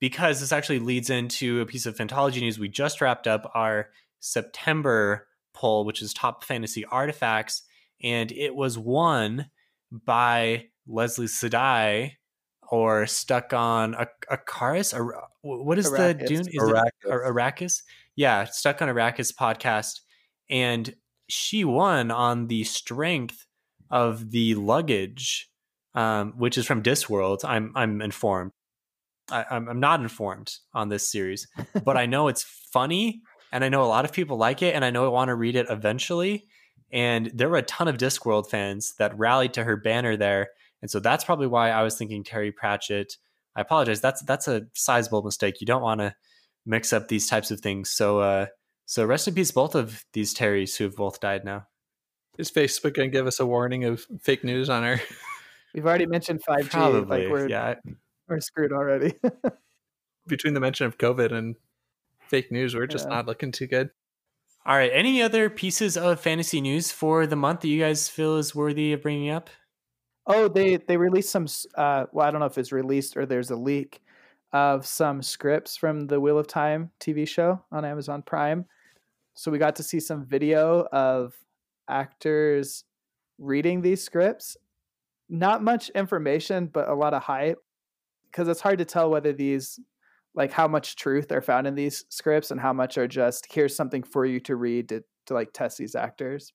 [0.01, 2.59] because this actually leads into a piece of Fantology news.
[2.59, 7.63] We just wrapped up our September poll, which is top fantasy artifacts,
[8.03, 9.47] and it was won
[9.91, 12.13] by Leslie Sedai
[12.71, 14.95] or stuck on a Akaris.
[14.95, 16.41] Ar- what is the dune?
[16.41, 17.11] Is it Arrakis.
[17.11, 17.83] Ar- Arrakis?
[18.17, 20.01] Yeah, stuck on Arrakis podcast,
[20.51, 20.95] and
[21.29, 23.47] she won on the strength
[23.91, 25.49] of the luggage,
[25.95, 27.45] um, which is from Discworld.
[27.45, 28.53] I'm I'm informed.
[29.31, 31.47] I, I'm I'm not informed on this series,
[31.85, 33.23] but I know it's funny,
[33.55, 35.35] and I know a lot of people like it, and I know I want to
[35.37, 36.45] read it eventually.
[36.93, 40.49] And there were a ton of Discworld fans that rallied to her banner there,
[40.83, 43.17] and so that's probably why I was thinking Terry Pratchett.
[43.57, 44.01] I apologize.
[44.01, 45.61] That's that's a sizable mistake.
[45.61, 46.15] You don't want to
[46.67, 47.91] mix up these types of things.
[47.91, 48.47] So uh
[48.87, 51.67] so rest in peace both of these Terrys who have both died now.
[52.37, 55.01] Is Facebook gonna give us a warning of fake news on our?
[55.75, 56.71] We've already mentioned 5G.
[56.71, 57.23] Probably.
[57.23, 57.75] like we're yeah.
[58.29, 59.15] we're screwed already.
[60.27, 61.57] Between the mention of COVID and
[62.29, 63.17] fake news, we're just Yeah.
[63.17, 63.91] not looking too good.
[64.67, 64.91] All right.
[64.93, 68.93] Any other pieces of fantasy news for the month that you guys feel is worthy
[68.93, 69.51] of bringing up?
[70.27, 71.47] oh, they they released some.
[71.75, 74.01] Uh, well, I don't know if it's released or there's a leak
[74.55, 78.65] of some scripts from the Wheel of Time TV show on Amazon Prime.
[79.35, 81.35] So we got to see some video of
[81.91, 82.85] actors
[83.39, 84.57] reading these scripts.
[85.29, 87.59] Not much information, but a lot of hype
[88.31, 89.79] because it's hard to tell whether these
[90.35, 93.75] like how much truth are found in these scripts and how much are just here's
[93.77, 96.53] something for you to read to, to like test these actors.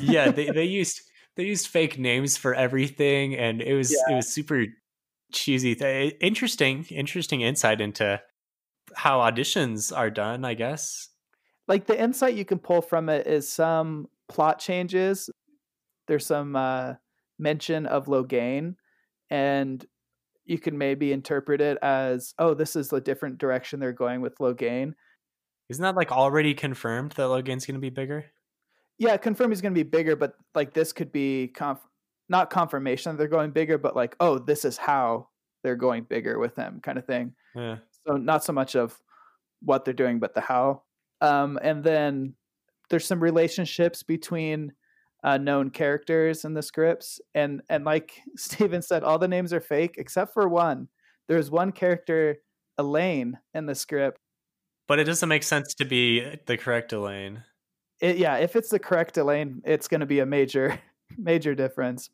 [0.00, 1.02] Yeah, they, they used
[1.36, 4.64] they used fake names for everything and it was it was super
[5.32, 5.74] cheesy.
[5.74, 8.20] Th- Interesting, interesting insight into
[8.94, 11.08] how auditions are done, I guess.
[11.66, 15.28] like the insight you can pull from it is some plot changes.
[16.06, 16.94] There's some uh,
[17.38, 18.76] mention of Logain,
[19.30, 19.84] and
[20.46, 24.38] you can maybe interpret it as, oh, this is the different direction they're going with
[24.38, 24.94] Logain.
[25.68, 28.26] Isn't that like already confirmed that Logain's going to be bigger?
[28.98, 31.88] Yeah, confirm he's going to be bigger, but like this could be conf-
[32.28, 35.28] not confirmation that they're going bigger, but like, oh, this is how
[35.62, 37.32] they're going bigger with him, kind of thing.
[37.56, 37.76] Yeah.
[38.06, 38.98] so not so much of
[39.62, 40.82] what they're doing but the how
[41.20, 42.34] um, and then
[42.90, 44.72] there's some relationships between
[45.24, 49.60] uh, known characters in the scripts and and like steven said all the names are
[49.60, 50.86] fake except for one
[51.28, 52.36] there's one character
[52.78, 54.20] elayne in the script
[54.86, 57.42] But it doesn't make sense to be the correct Elayne.
[58.00, 60.78] it, yeah if it's the correct elayne it's going to be a major
[61.18, 62.10] major difference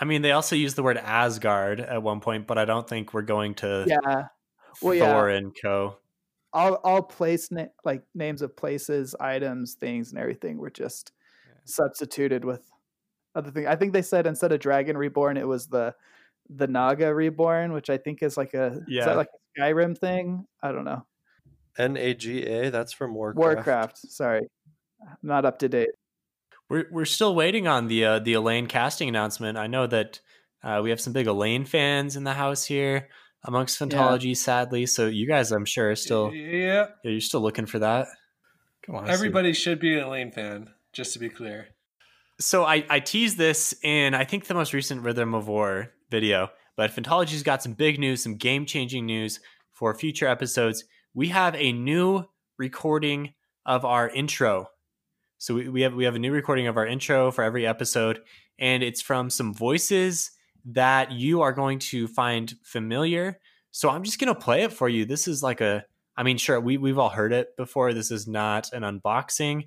[0.00, 3.12] I mean, they also use the word Asgard at one point, but I don't think
[3.12, 4.26] we're going to yeah
[4.80, 5.36] well, Thor yeah.
[5.36, 5.96] and Co.
[6.52, 11.10] all all place na- like names of places items things and everything were just.
[11.68, 12.62] Substituted with
[13.34, 15.94] other things i think they said instead of dragon reborn it was the
[16.48, 19.04] the naga reborn which i think is like a is Yeah.
[19.04, 21.04] that like a skyrim thing i don't know
[21.78, 22.70] N A G A.
[22.70, 23.38] That's from Warcraft.
[23.38, 23.98] Warcraft.
[23.98, 24.40] Sorry,
[25.00, 25.90] I'm not up to date.
[26.68, 29.56] We're we're still waiting on the uh, the Elayne casting announcement.
[29.56, 30.20] I know that
[30.62, 33.08] uh, we have some big Elayne fans in the house here
[33.44, 34.86] amongst Phantology, sadly.
[34.86, 36.86] So you guys, I'm sure, are still yeah.
[37.04, 38.08] yeah, you're still looking for that.
[38.84, 39.14] Come on, Steve.
[39.14, 41.68] Everybody should be an Elayne fan, just to be clear.
[42.40, 46.50] So I I teased this in I think the most recent Rhythm of War video,
[46.76, 49.40] but Phantology's got some big news, some game changing news
[49.72, 50.84] for future episodes.
[51.14, 52.24] We have a new
[52.58, 53.34] recording
[53.64, 54.66] of our intro.
[55.38, 58.20] So we, we have we have a new recording of our intro for every episode,
[58.58, 60.32] and it's from some voices
[60.64, 63.38] that you are going to find familiar.
[63.70, 65.04] So I'm just gonna play it for you.
[65.04, 65.84] This is like a
[66.16, 67.94] I mean, sure, we we've all heard it before.
[67.94, 69.66] This is not an unboxing,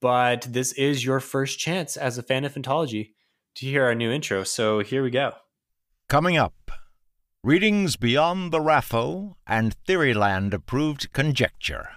[0.00, 3.10] but this is your first chance as a fan of Phantology
[3.56, 4.44] to hear our new intro.
[4.44, 5.32] So here we go.
[6.08, 6.72] Coming up,
[7.42, 11.88] readings beyond the RAFO and Theoryland approved conjecture.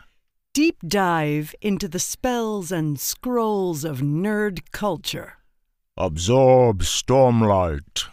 [0.54, 5.38] Deep dive into the spells and scrolls of nerd culture.
[5.98, 8.06] Absorb stormlight.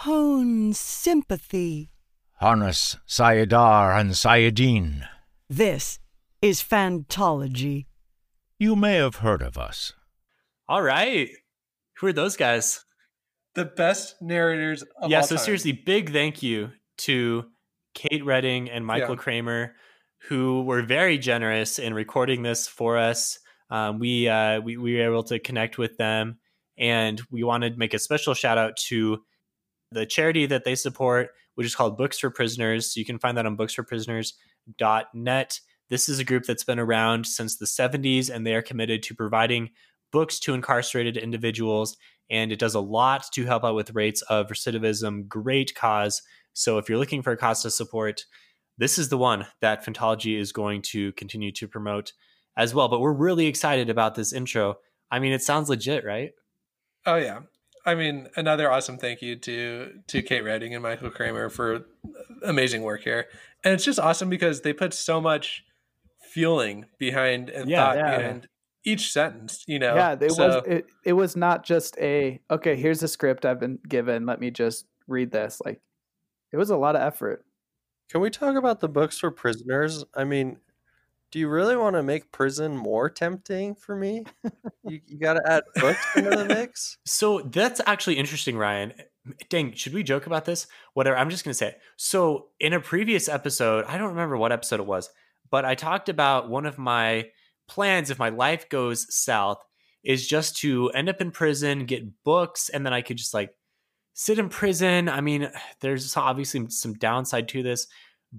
[0.00, 1.90] Hone sympathy.
[2.34, 5.08] Harness Saidar and Saidin.
[5.48, 5.98] This
[6.42, 7.86] is Phantology.
[8.58, 9.92] You may have heard of us.
[10.68, 11.28] All right.
[11.98, 12.84] Who are those guys?
[13.54, 15.44] The best narrators of yeah, all so time.
[15.44, 17.44] seriously, big thank you to
[17.94, 19.22] Kate Reading and Michael Yeah.
[19.22, 19.74] Kramer,
[20.28, 23.38] who were very generous in recording this for us.
[23.70, 26.38] Um, we, uh, we we were able to connect with them,
[26.78, 29.18] and we wanted to make a special shout out to
[29.90, 32.92] the charity that they support, which is called Books for Prisoners.
[32.92, 35.60] So You can find that on booksforprisoners.net.
[35.88, 39.14] This is a group that's been around since the 70s, and they are committed to
[39.14, 39.70] providing
[40.12, 41.96] books to incarcerated individuals
[42.30, 45.28] and it does a lot to help out with rates of recidivism.
[45.28, 46.22] Great cause.
[46.52, 48.24] So if you're looking for a cause to support,
[48.78, 52.12] this is the one that Phantology is going to continue to promote
[52.56, 52.88] as well.
[52.88, 54.76] But we're really excited about this intro.
[55.10, 56.32] I mean, it sounds legit, right?
[57.04, 57.40] Oh yeah.
[57.84, 61.86] I mean, another awesome thank you to to Kate Reading and Michael Kramer for
[62.42, 63.26] amazing work here.
[63.62, 65.62] And it's just awesome because they put so much
[66.26, 68.16] feeling behind and Yeah, thought yeah.
[68.18, 68.48] behind
[68.84, 69.94] each sentence, you know.
[69.94, 73.60] Yeah, it So- was it, it was not just a okay, here's a script I've
[73.60, 75.60] been given, let me just read this.
[75.64, 75.80] Like
[76.52, 77.44] it was a lot of effort.
[78.10, 80.04] Can we talk about the books for prisoners?
[80.14, 80.58] I mean,
[81.32, 84.22] do you really want to make prison more tempting for me?
[84.84, 86.98] you you got to add books into the mix.
[87.04, 88.92] So that's actually interesting, Ryan.
[89.50, 90.68] Dang, should we joke about this?
[90.94, 91.16] Whatever.
[91.16, 91.68] I'm just going to say.
[91.70, 91.80] it.
[91.96, 95.10] So in a previous episode, I don't remember what episode it was,
[95.50, 97.30] but I talked about one of my
[97.68, 99.62] plans if my life goes south
[100.04, 103.50] is just to end up in prison, get books, and then I could just like
[104.14, 105.08] sit in prison.
[105.08, 107.88] I mean, there's obviously some downside to this,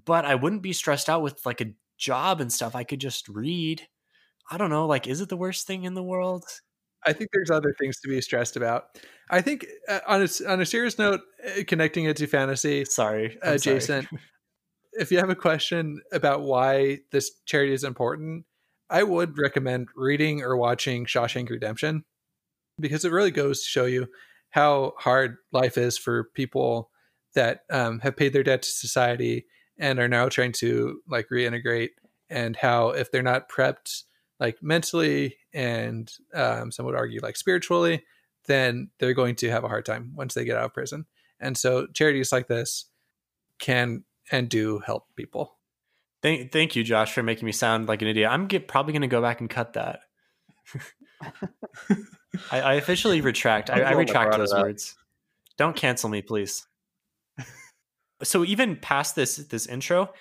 [0.05, 2.75] but I wouldn't be stressed out with like a job and stuff.
[2.75, 3.87] I could just read.
[4.49, 4.87] I don't know.
[4.87, 6.45] Like, is it the worst thing in the world?
[7.05, 8.99] I think there's other things to be stressed about.
[9.29, 13.37] I think uh, on a on a serious note, uh, connecting it to fantasy, Sorry,
[13.41, 14.07] uh, sorry.
[14.97, 18.45] If you have a question about why this charity is important,
[18.89, 22.03] I would recommend reading or watching Shawshank Redemption
[22.79, 24.07] because it really goes to show you
[24.49, 26.89] how hard life is for people
[27.35, 29.45] that um, have paid their debt to society
[29.77, 31.89] and are now trying to like reintegrate
[32.29, 34.03] and how if they're not prepped
[34.39, 38.03] like mentally and um, some would argue like spiritually
[38.47, 41.05] then they're going to have a hard time once they get out of prison.
[41.39, 42.89] And so charities like this
[43.59, 45.57] can and do help people
[46.21, 48.29] Thank, thank you, Josh, for making me sound like an idiot.
[48.29, 49.99] I'm get, probably going to go back and cut that.
[52.51, 53.69] I, I officially retract.
[53.69, 54.95] I, I'm I the one that retract those words.
[55.57, 56.65] Don't cancel me, please.
[58.23, 60.11] so even past this this intro,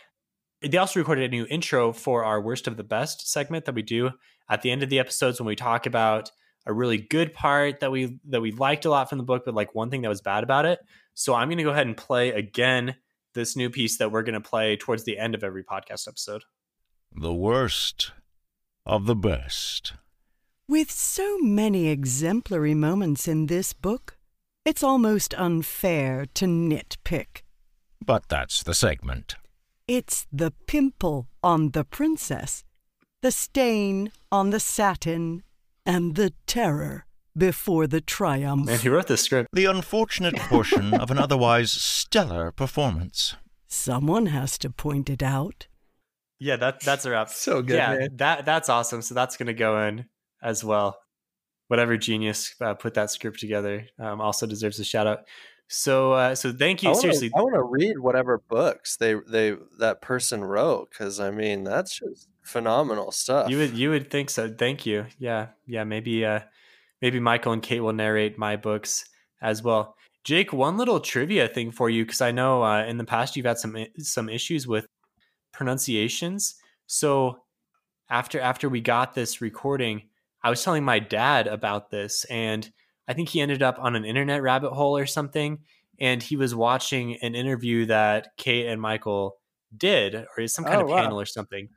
[0.62, 3.82] they also recorded a new intro for our worst of the best segment that we
[3.82, 4.10] do
[4.48, 6.30] at the end of the episodes when we talk about
[6.66, 9.54] a really good part that we that we liked a lot from the book, but
[9.54, 10.78] like one thing that was bad about it.
[11.14, 12.96] So I'm going to go ahead and play again
[13.36, 16.42] this new piece that we're going to play towards the end of every podcast episode.
[17.14, 18.10] The worst
[18.84, 19.92] of the best.
[20.68, 24.16] With so many exemplary moments in this book,
[24.64, 27.42] it's almost unfair to nitpick.
[28.04, 29.36] But that's the segment.
[29.86, 32.64] It's the pimple on the princess,
[33.22, 35.44] the stain on the satin,
[35.84, 37.05] and the terror
[37.36, 38.66] before the triumph.
[38.66, 39.48] Man, who wrote this script?
[39.52, 43.36] The unfortunate portion of an otherwise stellar performance.
[43.66, 45.66] Someone has to point it out.
[46.38, 47.30] Yeah, that that's a wrap.
[47.30, 48.08] So good, Yeah, man.
[48.16, 49.02] that that's awesome.
[49.02, 50.06] So that's going to go in
[50.42, 50.98] as well.
[51.68, 55.20] Whatever genius uh, put that script together um, also deserves a shout out.
[55.68, 57.32] So uh, so thank you I wanna, seriously.
[57.36, 61.98] I want to read whatever books they they that person wrote because I mean that's
[61.98, 63.50] just phenomenal stuff.
[63.50, 64.48] You would you would think so.
[64.48, 65.06] Thank you.
[65.18, 65.48] Yeah.
[65.66, 66.40] Yeah, maybe uh
[67.02, 69.04] maybe Michael and Kate will narrate my books
[69.42, 69.94] as well.
[70.24, 73.46] Jake, one little trivia thing for you because I know uh, in the past you've
[73.46, 74.86] had some some issues with
[75.52, 76.54] pronunciations.
[76.86, 77.38] So
[78.10, 80.02] after after we got this recording,
[80.42, 82.68] I was telling my dad about this and
[83.08, 85.58] I think he ended up on an internet rabbit hole or something
[85.98, 89.36] and he was watching an interview that Kate and Michael
[89.76, 91.02] did or some kind Oh, of wow.
[91.02, 91.68] panel or something.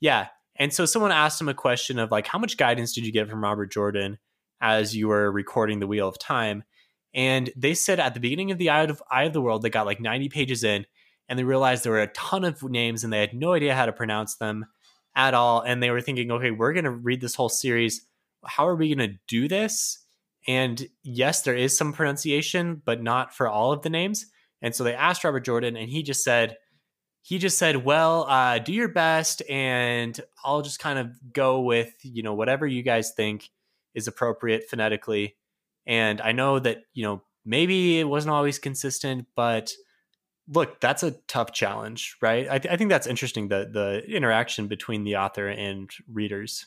[0.00, 0.28] Yeah.
[0.56, 3.28] And so someone asked him a question of like how much guidance did you get
[3.28, 4.18] from Robert Jordan
[4.64, 6.64] as you were recording the Wheel of Time?
[7.12, 9.70] And they said at the beginning of the Eye of, Eye of the World, they
[9.70, 10.86] got like 90 pages in
[11.28, 13.84] and they realized there were a ton of names and they had no idea how
[13.84, 14.64] to pronounce them
[15.14, 15.60] at all.
[15.60, 18.06] And they were thinking, okay, we're going to read this whole series.
[18.44, 19.98] How are we going to do this?
[20.48, 24.26] And yes, there is some pronunciation, but not for all of the names.
[24.62, 26.56] And so they asked Robert Jordan, and he just said,
[27.22, 31.94] he just said, well, uh, do your best, and I'll just kind of go with,
[32.02, 33.50] you know, whatever you guys think
[33.94, 35.36] is appropriate phonetically.
[35.86, 39.72] And I know that, you know, maybe it wasn't always consistent, but
[40.48, 42.48] look, that's a tough challenge, right?
[42.50, 46.66] I, th- I think that's interesting, the the interaction between the author and readers.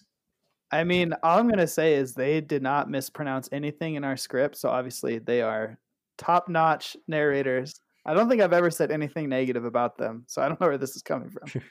[0.72, 4.58] I mean, all I'm gonna say is they did not mispronounce anything in our script,
[4.58, 5.80] so obviously they are
[6.18, 7.80] top-notch narrators.
[8.06, 10.78] I don't think I've ever said anything negative about them, so I don't know where
[10.78, 11.62] this is coming from.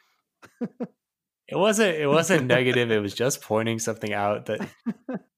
[1.48, 2.90] It wasn't it wasn't negative.
[2.90, 4.68] It was just pointing something out that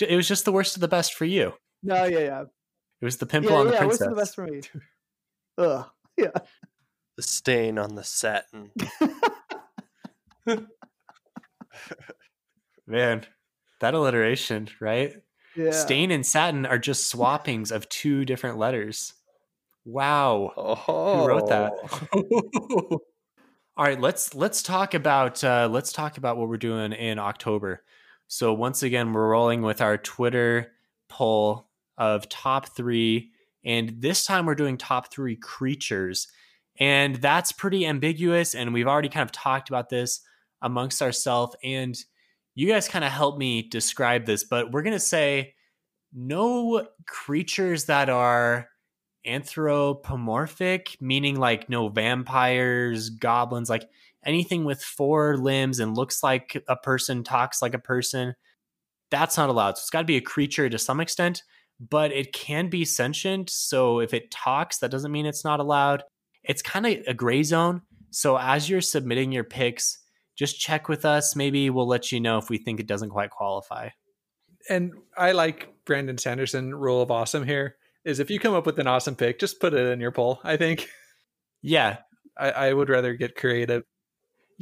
[0.00, 1.54] it was just the worst of the best for you.
[1.82, 2.42] No, yeah, yeah,
[3.00, 3.78] It was the pimple yeah, on the yeah.
[3.78, 4.00] princess.
[4.00, 4.60] What's the best for me?
[5.58, 5.84] Ugh,
[6.16, 6.30] yeah.
[7.16, 8.70] the stain on the satin.
[12.86, 13.26] Man,
[13.80, 15.14] that alliteration, right?
[15.56, 15.72] Yeah.
[15.72, 19.14] Stain and satin are just swappings of two different letters.
[19.84, 20.52] Wow.
[20.56, 21.72] Oh, wrote that?
[23.76, 27.82] All right, let's let's talk about uh, let's talk about what we're doing in October.
[28.28, 30.72] So once again, we're rolling with our Twitter
[31.08, 33.30] poll of top three,
[33.64, 36.28] and this time we're doing top three creatures,
[36.80, 38.54] and that's pretty ambiguous.
[38.54, 40.20] And we've already kind of talked about this
[40.62, 41.96] amongst ourselves, and
[42.54, 45.54] you guys kind of helped me describe this, but we're gonna say
[46.12, 48.68] no creatures that are
[49.26, 53.88] anthropomorphic, meaning like no vampires, goblins, like
[54.24, 58.34] anything with four limbs and looks like a person, talks like a person.
[59.10, 59.76] That's not allowed.
[59.76, 61.42] So it's got to be a creature to some extent,
[61.80, 63.50] but it can be sentient.
[63.50, 66.04] So if it talks, that doesn't mean it's not allowed.
[66.44, 67.82] It's kind of a gray zone.
[68.10, 69.98] So as you're submitting your picks,
[70.36, 71.36] just check with us.
[71.36, 73.90] Maybe we'll let you know if we think it doesn't quite qualify.
[74.68, 78.78] And I like Brandon Sanderson rule of awesome here is if you come up with
[78.78, 80.40] an awesome pick, just put it in your poll.
[80.44, 80.88] I think
[81.62, 81.98] Yeah,
[82.38, 83.84] I, I would rather get creative.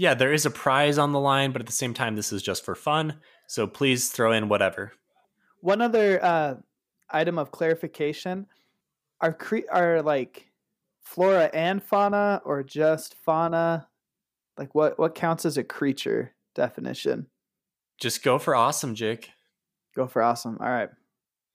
[0.01, 2.43] Yeah, there is a prize on the line, but at the same time, this is
[2.43, 3.17] just for fun.
[3.47, 4.93] So please throw in whatever.
[5.61, 6.55] One other uh,
[7.11, 8.47] item of clarification:
[9.21, 10.51] are cre- are like
[11.03, 13.89] flora and fauna, or just fauna?
[14.57, 17.27] Like what what counts as a creature definition?
[18.01, 19.29] Just go for awesome, Jake.
[19.95, 20.57] Go for awesome.
[20.63, 20.89] All right.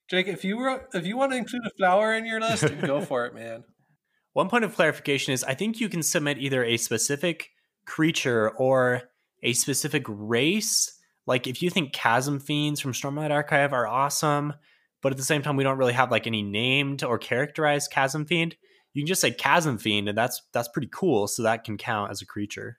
[0.08, 3.01] Jake, if you were if you want to include a flower in your list, go
[3.10, 3.63] for it, man.
[4.34, 7.49] One point of clarification is I think you can submit either a specific
[7.86, 9.04] creature or
[9.43, 10.91] a specific race.
[11.28, 14.54] Like if you think chasm fiends from Stormlight Archive are awesome,
[15.02, 18.26] but at the same time we don't really have like any named or characterized chasm
[18.26, 18.56] fiend,
[18.93, 21.28] you can just say chasm fiend and that's that's pretty cool.
[21.28, 22.78] So that can count as a creature.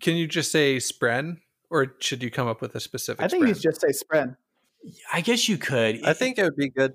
[0.00, 1.38] Can you just say spren,
[1.70, 3.24] or should you come up with a specific?
[3.24, 3.54] I think you spren?
[3.54, 4.36] should just say spren.
[5.12, 6.04] I guess you could.
[6.04, 6.94] I think it would be good.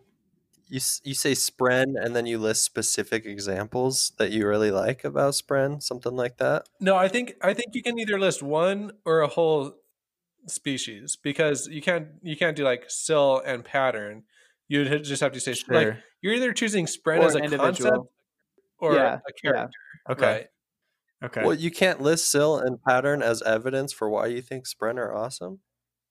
[0.68, 5.34] You you say spren and then you list specific examples that you really like about
[5.34, 6.68] spren, something like that.
[6.80, 9.76] No, I think I think you can either list one or a whole
[10.48, 14.24] species because you can't you can't do like Syl and pattern.
[14.68, 15.76] You would just have to say sure.
[15.76, 17.98] like you're either choosing spread Or as a an concept
[18.80, 19.78] or Yeah, a character.
[20.10, 20.26] okay.
[20.26, 20.48] Right.
[21.24, 21.42] Okay.
[21.44, 25.16] Well, you can't list Syl and pattern as evidence for why you think spren are
[25.16, 25.60] awesome.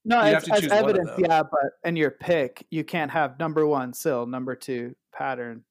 [0.04, 1.24] No, You as, have to as choose one of evidence, them.
[1.28, 5.62] yeah, but in your pick, you can't have number one Syl, number two pattern,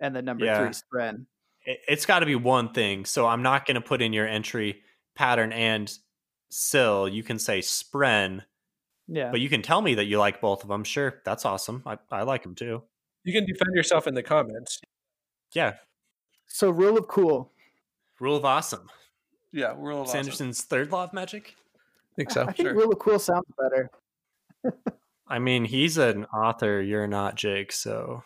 [0.00, 0.58] and then number Yeah.
[0.58, 1.26] three spren.
[1.64, 3.04] it, it's got to be one thing.
[3.04, 4.82] So I'm not going to put in your entry
[5.14, 5.90] pattern and
[6.50, 7.08] Syl.
[7.08, 8.44] You can say spren,
[9.08, 9.30] Yeah.
[9.30, 10.84] but you can tell me that you like both of them.
[10.84, 11.82] Sure, that's awesome.
[11.86, 12.82] I, I like them too.
[13.24, 14.80] You can defend yourself in the comments.
[15.54, 15.74] Yeah,
[16.46, 17.52] so rule of cool.
[18.20, 18.90] rule of awesome.
[19.52, 20.24] Yeah, we're all awesome.
[20.24, 21.54] Sanderson's third law of magic.
[22.12, 22.42] I think so.
[22.42, 22.74] I think sure.
[22.74, 23.90] rule of cool sounds better.
[25.28, 26.80] I mean, he's an author.
[26.82, 28.22] You're not Jake, so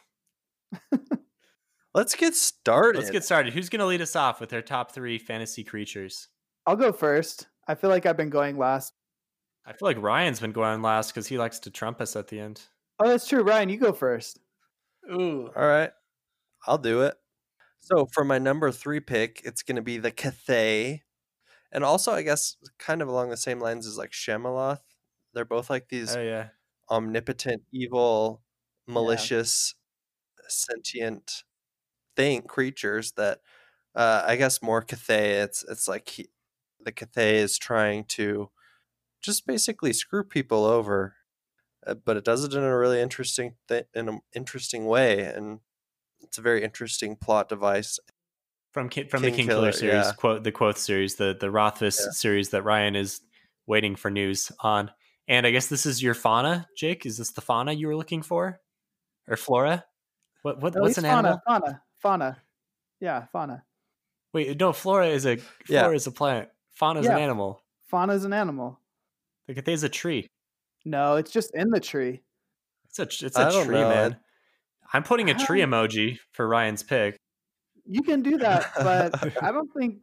[1.94, 2.98] Let's get started.
[2.98, 3.54] Let's get started.
[3.54, 6.28] Who's going to lead us off with their top three fantasy creatures?
[6.66, 7.46] I'll go first.
[7.68, 8.92] I feel like I've been going last.
[9.64, 12.38] I feel like Ryan's been going last because he likes to trump us at the
[12.38, 12.60] end.
[12.98, 13.42] Oh, that's true.
[13.42, 14.38] Ryan, you go first.
[15.10, 15.50] Ooh.
[15.56, 15.90] All right.
[16.66, 17.14] I'll do it.
[17.80, 21.00] So for my number three pick, it's going to be the Cthaeh.
[21.72, 24.82] And also, I guess, kind of along the same lines as like Shemaloth.
[25.34, 26.50] They're both like these Oh yeah,
[26.90, 28.42] omnipotent, evil,
[28.86, 29.74] malicious,
[30.48, 31.44] sentient
[32.16, 33.40] thing creatures that
[33.94, 35.44] uh, I guess more Cthaeh.
[35.44, 36.28] It's it's like he,
[36.80, 38.50] the Cthaeh is trying to
[39.22, 41.16] just basically screw people over,
[41.86, 45.60] uh, but it does it in a really interesting th- in an interesting way, and
[46.20, 47.98] it's a very interesting plot device.
[48.76, 50.12] From Ki- from the King King Killer, Killer, series, yeah.
[50.18, 52.10] quote the Kvothe series, the the Rothfuss Yeah.
[52.10, 53.22] series that Ryan is
[53.66, 54.90] waiting for news on.
[55.28, 57.06] And I guess this is your fauna, Jake.
[57.06, 58.60] Is this the fauna you were looking for,
[59.28, 59.86] or flora?
[60.42, 61.40] What what No, what's an fauna, animal?
[61.46, 62.42] fauna, fauna.
[63.00, 63.64] Yeah, fauna.
[64.34, 65.38] Wait, no, flora is a
[65.70, 65.84] Yeah.
[65.84, 66.50] flora is a plant.
[66.74, 67.64] Fauna is an animal.
[67.86, 68.78] Fauna is an animal.
[69.46, 70.28] The Cthaeh is a tree.
[70.84, 72.20] No, it's just in the tree.
[72.90, 73.88] It's a it's I a don't tree, know.
[73.88, 74.20] man.
[74.92, 77.16] I'm putting a tree emoji for Ryan's pick.
[77.88, 79.98] You can do that, but I don't think.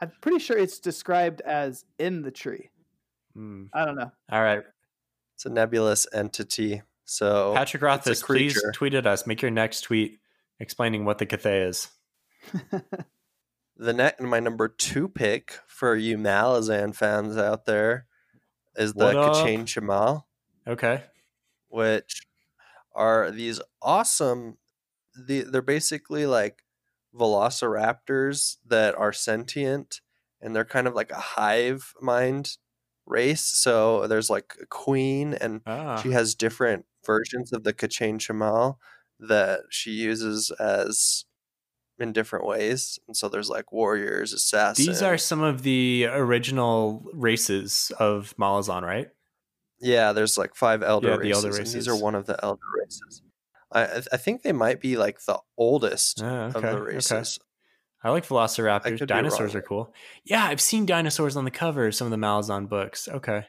[0.00, 2.70] I'm pretty sure it's described as in the tree.
[3.34, 3.64] Hmm.
[3.72, 4.12] I don't know.
[4.30, 4.62] All right,
[5.34, 6.82] It's a nebulous entity.
[7.04, 8.72] So Patrick it's a Rothfuss, please creature.
[8.72, 9.26] tweet at us.
[9.26, 10.18] Make your next tweet
[10.60, 11.88] explaining what the Cthaeh is.
[13.80, 18.06] The net my number two pick for you Malazan fans out there
[18.76, 19.34] is the What up?
[19.36, 20.24] K'Chain Che'Malle,
[20.66, 21.04] Okay.
[21.68, 22.26] which
[22.92, 24.58] are these awesome.
[25.16, 26.64] The they're basically like
[27.18, 30.00] velociraptors that are sentient,
[30.40, 32.56] and they're kind of like a hive mind
[33.06, 33.42] race.
[33.42, 36.00] So there's like a queen, and Ah.
[36.02, 38.76] she has different versions of the K'Chain Che'Malle
[39.20, 41.24] that she uses as
[41.98, 42.98] in different ways.
[43.08, 44.86] And so there's like warriors, assassins.
[44.86, 49.08] These are some of the original races of Malazan, right?
[49.80, 51.44] Yeah, there's like five elder Yeah, the races.
[51.44, 53.22] elder and these are one of the elder races.
[53.72, 56.94] I I- I think they might be like the oldest oh, of okay, the okay.
[56.94, 57.38] races.
[58.02, 58.84] I like velociraptors.
[58.84, 59.92] could be Dinosaurs are cool.
[60.24, 63.08] Yeah, I've seen dinosaurs on the cover of some of the Malazan books.
[63.08, 63.44] Okay.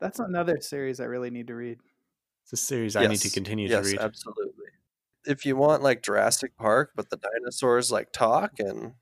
[0.00, 1.78] That's another series I really need to read.
[2.44, 4.00] It's a series I need to continue yes, to read.
[4.00, 4.66] absolutely.
[5.26, 8.92] If you want like Jurassic Park, but the dinosaurs like talk and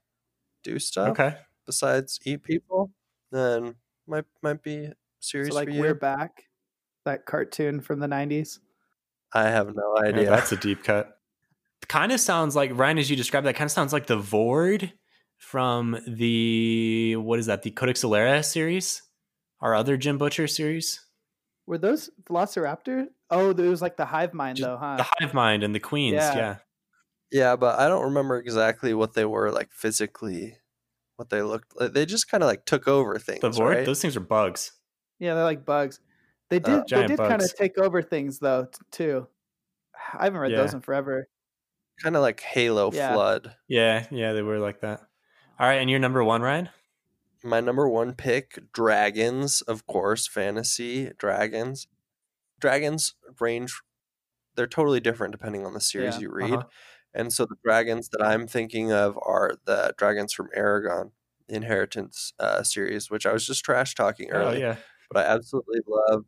[0.62, 1.36] do stuff Okay.
[1.66, 2.90] besides eat people,
[3.30, 3.74] then
[4.06, 5.80] might might be a series So like for you.
[5.82, 6.44] we're back,
[7.04, 8.60] that cartoon from the '90s.
[9.34, 10.30] I have no Yeah, idea.
[10.30, 11.18] that's a deep cut.
[11.88, 14.92] Kind of sounds like Ryan, as you described that, kind of sounds like the Vord
[15.36, 17.62] from the what is that?
[17.62, 19.02] The Codex Alera series,
[19.60, 21.04] our other Jim Butcher series,
[21.66, 23.06] Were those Velociraptor?
[23.30, 24.96] Oh, it was like the hive mind Just though, huh?
[24.96, 26.14] the Hive Mind and the Queens.
[26.14, 26.34] Yeah.
[26.36, 26.56] Yeah,
[27.32, 30.56] Yeah, but I don't remember exactly what they were like physically,
[31.16, 31.92] what they looked like.
[31.92, 33.40] They just kind of like took over things.
[33.40, 33.74] the Vord.
[33.74, 33.84] right?
[33.86, 34.72] Those things are bugs.
[35.18, 36.00] Yeah, they're like bugs.
[36.50, 36.84] They did.
[36.84, 39.28] Uh, they did kind of take over things though t- too.
[40.14, 41.28] I haven't read those in forever.
[42.02, 43.12] kind of like Halo Yeah.
[43.12, 43.56] Flood.
[43.68, 45.00] Yeah, yeah, they were like that.
[45.58, 46.68] All right, and your number one, Ryan.
[47.44, 51.86] My number one pick, dragons, of course, fantasy dragons.
[52.60, 53.82] Dragons range;
[54.56, 56.54] they're totally different depending on the series Yeah, you read.
[56.56, 56.64] uh-huh.
[57.14, 61.12] And so the dragons that I'm thinking of are the dragons from Eragon,
[61.48, 64.60] Inheritance uh, series, which I was just trash talking Oh earlier.
[64.60, 64.76] yeah,
[65.10, 66.26] But I absolutely love.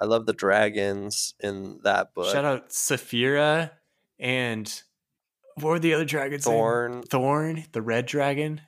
[0.00, 2.32] I love the dragons in that book.
[2.32, 3.70] shout out Saphira
[4.18, 4.82] and
[5.56, 6.46] what were the other dragons?
[6.46, 6.54] name?
[6.56, 8.62] Thorn, Thorn, the red dragon.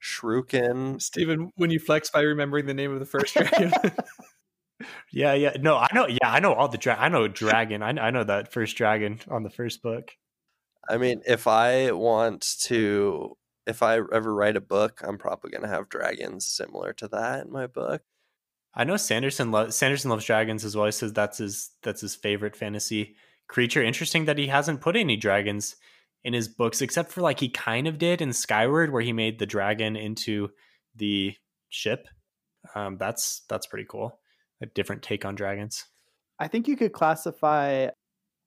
[0.00, 1.00] Shruikan.
[1.00, 3.72] Stephen, when you flex by remembering the name of the first dragon,
[5.12, 5.52] Yeah, yeah.
[5.60, 6.06] No, I know.
[6.06, 7.82] Yeah, I know all the dra- I know dragon.
[7.82, 10.12] I I know that first dragon on the first book.
[10.88, 13.36] I mean, if I want to,
[13.66, 17.44] if I ever write a book, I'm probably going to have dragons similar to that
[17.46, 18.02] in my book.
[18.74, 20.86] I know Sanderson loves Sanderson loves dragons as well.
[20.86, 23.16] He says that's his that's his favorite fantasy
[23.48, 23.82] creature.
[23.82, 25.76] Interesting that he hasn't put any dragons
[26.24, 29.38] in his books, except for like he kind of did in Skyward, where he made
[29.38, 30.50] the dragon into
[30.96, 31.34] the
[31.68, 32.08] ship.
[32.74, 34.18] Um, that's that's pretty cool.
[34.62, 35.84] A different take on dragons.
[36.38, 37.88] I think you could classify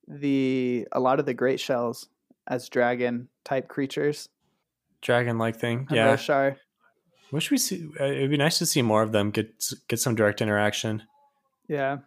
[0.08, 2.08] the a lot of the great shells
[2.48, 4.30] as dragon type creatures.
[5.02, 5.88] Dragon like thing.
[5.92, 6.16] Yeah.
[6.16, 6.58] Roshar.
[7.36, 7.90] Wish we see.
[8.00, 9.30] Uh, it'd be nice to see more of them.
[9.30, 11.04] Get get some direct interaction.
[11.68, 11.98] Yeah.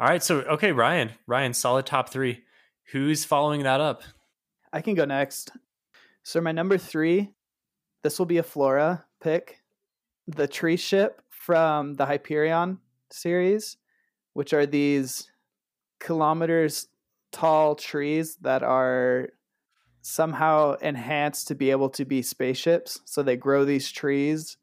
[0.00, 0.20] All right.
[0.20, 1.12] So okay, Ryan.
[1.28, 2.42] Ryan, solid top three.
[2.90, 4.02] Who's following that up?
[4.72, 5.52] I can go next.
[6.24, 7.30] So my number three,
[8.02, 9.60] this will be a Flora pick.
[10.26, 12.78] The tree ship from the Hyperion
[13.12, 13.76] series,
[14.32, 15.30] which are these
[16.00, 16.88] kilometers
[17.30, 19.28] tall trees that are
[20.08, 22.98] somehow enhanced to be able to be spaceships.
[23.04, 24.56] So they grow these trees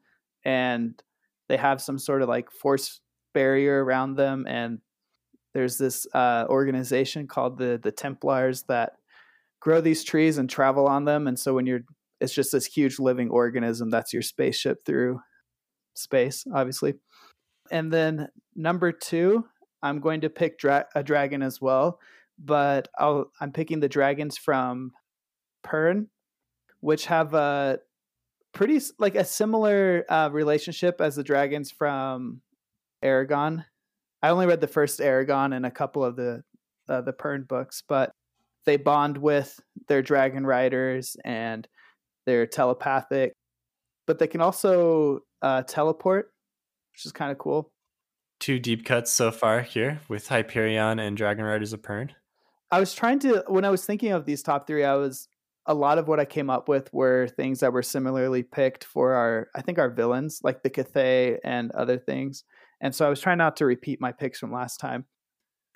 [0.43, 0.99] and
[1.47, 2.99] they have some sort of like force
[3.31, 4.47] barrier around them.
[4.47, 4.79] And
[5.53, 8.93] there's this uh, organization called the the Templars that
[9.59, 11.27] grow these trees and travel on them.
[11.27, 11.81] And so when you're
[12.19, 15.19] it's just this huge living organism that's your spaceship through
[15.93, 16.95] space obviously.
[17.69, 19.45] And then number 2
[19.83, 21.99] I'm going to pick dra- a dragon as well
[22.43, 24.91] but I'll, I'm picking the dragons from
[25.65, 26.07] Pern,
[26.79, 27.79] which have a
[28.53, 32.41] pretty like a similar uh, relationship as the dragons from
[33.03, 33.65] Eragon.
[34.23, 36.43] I only read the first Eragon and a couple of the
[36.87, 38.11] uh, the Pern books, but
[38.65, 41.67] they bond with their dragon riders and
[42.25, 43.33] they're telepathic,
[44.07, 46.31] but they can also uh, teleport,
[46.91, 47.71] which is kind of cool.
[48.39, 52.09] Two deep cuts so far here with Hyperion and Dragon Riders of Pern.
[52.71, 55.27] I was trying to when I was thinking of these top three, I was
[55.67, 59.13] a lot of what I came up with were things that were similarly picked for
[59.13, 62.43] our I think our villains, like the Cthaeh and other things.
[62.81, 65.05] And so I was trying not to repeat my picks from last time.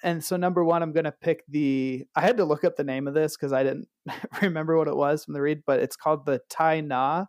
[0.03, 3.07] And so number one, I'm gonna pick the I had to look up the name
[3.07, 3.87] of this because I didn't
[4.41, 7.25] remember what it was from the read, but it's called the Tai Na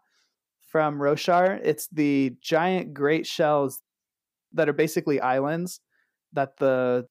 [0.69, 1.61] from Roshar.
[1.65, 3.81] It's the giant great shells
[4.53, 5.81] that are basically islands
[6.33, 7.07] that the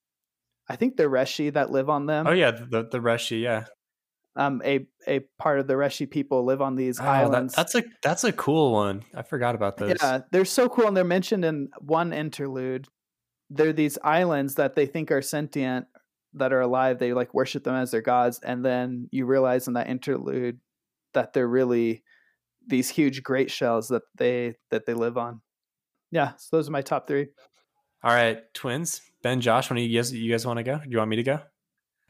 [0.70, 2.28] I think the Reshi that live on them.
[2.28, 3.66] Oh yeah, the the Reshi, yeah.
[4.36, 7.56] Um, a a part of the Reshi people live on these Oh, islands.
[7.56, 9.04] that, that's a that's a cool one.
[9.14, 9.98] I forgot about those.
[10.02, 12.88] Yeah, they're so cool, and they're mentioned in one interlude.
[13.50, 15.88] They're these islands that they think are sentient,
[16.36, 17.00] that are alive.
[17.00, 20.60] They like worship them as their gods, and then you realize in that interlude
[21.14, 22.04] that they're really
[22.68, 25.42] these huge great shells that they that they live on.
[26.12, 27.28] Yeah, so those are my top three.
[28.04, 29.02] All right, twins.
[29.24, 30.78] Ben, Josh, when you guys you guys want to go?
[30.78, 31.40] Do you want me to go?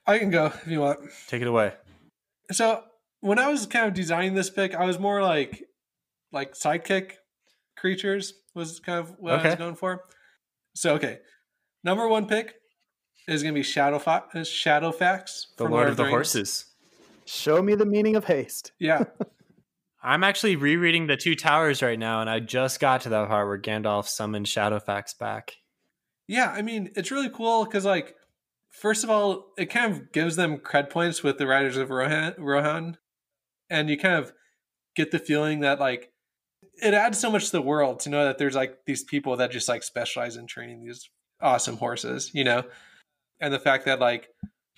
[0.06, 1.00] I can go if you want.
[1.28, 1.74] Take it away.
[2.52, 2.84] So
[3.22, 5.64] when I was kind of designing this pick, I was more like
[6.32, 7.14] like sidekick
[7.78, 10.04] creatures was kind of what I was going for.
[10.76, 11.20] So okay,
[11.84, 12.56] number one pick
[13.28, 16.14] is going to be Shadow Fa- uh, Shadowfax, The from Lord of the Rings.
[16.14, 16.66] Horses.
[17.26, 18.72] Show me the meaning of haste.
[18.80, 19.04] Yeah,
[20.04, 23.48] I'm actually rereading the Two Towers right now, and I just got to that part
[23.48, 25.58] where Gandalf summoned Shadowfax back.
[26.28, 26.52] yeah.
[26.52, 28.16] I mean, it's really cool because like,
[28.80, 32.34] first of all, it kind of gives them cred points with the Riders of Rohan,
[32.38, 32.98] Rohan,
[33.70, 34.32] and you kind of
[34.96, 36.12] get the feeling that like
[36.82, 39.52] it adds so much to the world to know that there's like these people that
[39.52, 41.10] just like specialize in training these
[41.42, 42.64] awesome horses, you know,
[43.40, 44.30] and the fact that like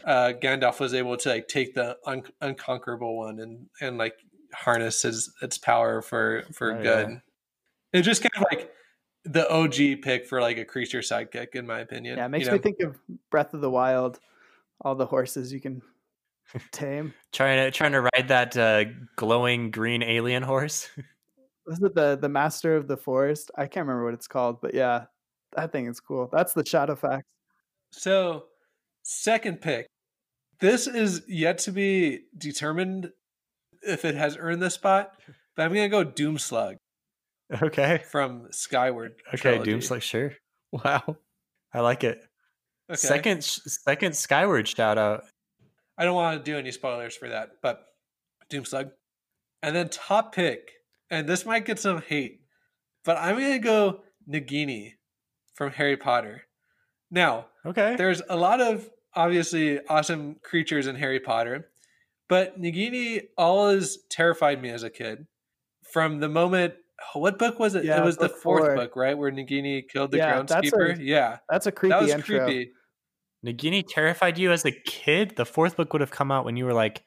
[0.05, 4.15] uh, Gandalf was able to like take the un- unconquerable one and and like
[4.53, 7.09] harness his its power for for Oh, good.
[7.09, 7.17] yeah.
[7.93, 8.70] It's just kind of like
[9.25, 12.17] the OG pick for like a creature sidekick, in my opinion.
[12.17, 12.61] Yeah, it makes you me know?
[12.61, 12.97] think of
[13.29, 14.19] Breath of the Wild.
[14.81, 15.81] All the horses you can
[16.71, 17.13] tame.
[17.31, 20.89] Trying to trying to ride that uh, glowing green alien horse.
[21.65, 23.51] Was it the the Master of the Forest?
[23.55, 25.05] I can't remember what it's called, but yeah,
[25.55, 26.29] that thing is cool.
[26.31, 27.21] That's the Shadowfax.
[27.91, 28.45] So,
[29.03, 29.87] second pick.
[30.59, 33.11] This is yet to be determined
[33.81, 35.13] if it has earned this spot,
[35.55, 36.77] but I'm gonna go Doomslug
[37.61, 38.03] okay.
[38.09, 39.13] from Skyward.
[39.29, 39.73] Okay, trilogy.
[39.73, 40.33] Doomslug, sure.
[40.71, 41.17] Wow.
[41.73, 42.21] I like it.
[42.89, 42.95] Okay.
[42.97, 45.23] Second second Skyward shout out.
[45.97, 47.83] I don't want to do any spoilers for that, but
[48.49, 48.91] Doomslug.
[49.61, 50.71] And then top pick,
[51.09, 52.39] and this might get some hate,
[53.03, 54.93] but I'm gonna go Nagini
[55.55, 56.43] from Harry Potter.
[57.11, 57.95] Now, Okay.
[57.97, 61.69] there's a lot of obviously awesome creatures in Harry Potter,
[62.29, 65.27] but Nagini always terrified me as a kid.
[65.91, 66.75] From the moment,
[67.13, 67.83] what book was it?
[67.85, 68.75] Yeah, it was the fourth four.
[68.75, 70.97] book, right, where Nagini killed the Yeah, that's a groundskeeper.
[71.01, 72.45] yeah, That's a creepy that was intro.
[72.45, 72.71] creepy.
[73.45, 75.35] Nagini terrified you as a kid.
[75.35, 77.03] The fourth book would have come out when you were like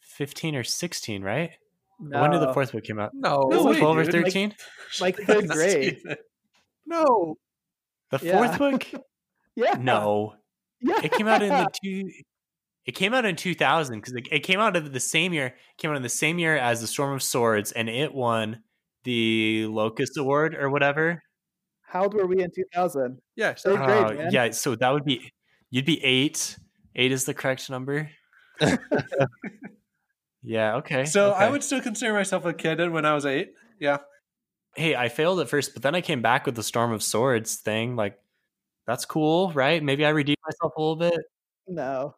[0.00, 1.50] 15 or 16, right?
[2.00, 3.10] Or When did the fourth book come out?
[3.14, 3.48] No.
[3.50, 4.54] No, wait, 12 or dude, like- 13?
[5.00, 6.00] like third grade.
[6.86, 7.36] no.
[8.10, 8.36] the Yeah.
[8.36, 8.86] fourth book?
[9.56, 9.74] Yeah.
[9.78, 10.34] No.
[10.80, 11.00] Yeah.
[11.04, 12.10] It came out in the two
[12.86, 15.92] it came out in 2000 because it, it came out of the same year came
[15.92, 18.64] out in the same year as the storm of swords and it won
[19.04, 21.22] the locust award or whatever
[21.82, 23.18] How old were we in 2000?
[23.36, 23.50] Yeah.
[23.54, 25.32] Third So, grade, Oh, yeah so that would be
[25.70, 26.56] you'd be eight
[26.96, 28.10] eight is the correct number
[30.42, 33.52] yeah okay So I would still consider myself a kid when I was eight.
[33.80, 33.98] Yeah.
[34.76, 37.56] hey i failed at first but then i came back with the storm of swords
[37.56, 38.18] thing like
[38.86, 41.20] that's cool right maybe i redeemed myself a little bit
[41.68, 42.14] No.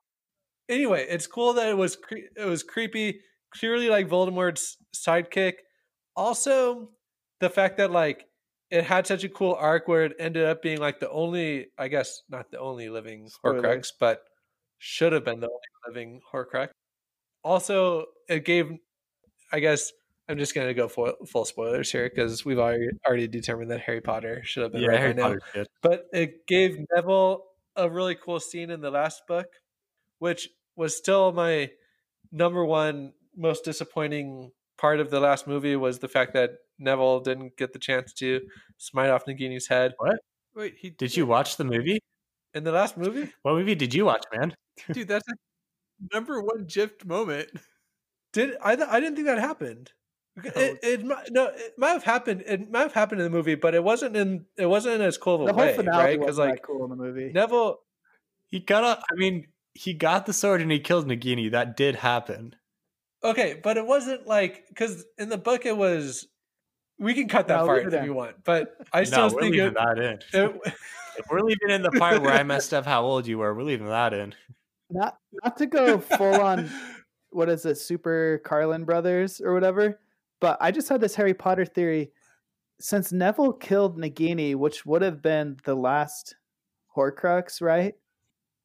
[0.69, 3.21] Anyway, it's cool that it was cre- it was creepy,
[3.55, 5.55] clearly like Voldemort's sidekick.
[6.17, 6.91] Also,
[7.41, 8.27] the fact that like
[8.71, 11.89] it had such a cool arc where it ended up being like the only, I
[11.89, 13.63] guess, not the only living Spoiler.
[13.63, 14.23] Horcrux, but
[14.79, 16.69] should have been the only living Horcrux.
[17.43, 18.71] also it gave
[19.53, 19.93] i guess
[20.29, 24.01] i'm just gonna go full, full spoilers here because we've already already determined that harry
[24.01, 25.37] potter should have been Yeah, right Harry now
[25.81, 27.45] but it gave neville
[27.77, 29.47] a really cool scene in the last book
[30.19, 31.71] which was still my
[32.33, 37.57] number one most disappointing part of the last movie was the fact that neville didn't
[37.57, 38.41] get the chance to
[38.79, 40.19] smite off nagini's head What?
[40.55, 42.01] Wait, he Did you watch the movie?
[42.55, 44.55] in the last movie What movie did you watch, man?
[44.93, 45.09] dude?
[45.09, 45.35] That's a
[46.15, 47.49] number one gypped moment.
[48.33, 48.77] Did I?
[48.77, 49.93] th- I didn't think that happened.
[50.45, 50.77] It, oh.
[50.83, 52.45] it might, no, it might have happened.
[52.47, 54.45] It might have happened in the movie, but it wasn't in.
[54.59, 56.19] It wasn't in as cool of a The whole way, finale right?
[56.19, 57.33] was Because like like cool in the movie.
[57.33, 57.79] Neville.
[58.51, 59.01] He got a.
[59.01, 61.51] I mean, he got the sword and he killed Nagini.
[61.51, 62.55] That did happen.
[63.31, 66.27] Okay, but it wasn't like because in the book it was.
[66.99, 68.05] We can cut that No, part if in.
[68.05, 70.19] you want, but I still no, we're think leaving it, that in.
[70.33, 70.75] it.
[71.19, 73.63] If we're leaving in the part where I messed up how old you were, we're
[73.63, 74.35] leaving that in.
[74.91, 76.71] Not not to go full on
[77.31, 79.99] what is it, Super Carlin Brothers or whatever.
[80.41, 82.13] But I just had this Harry Potter theory.
[82.81, 86.37] Since Neville killed Nagini, which would have been the last
[86.95, 87.95] Horcrux, right?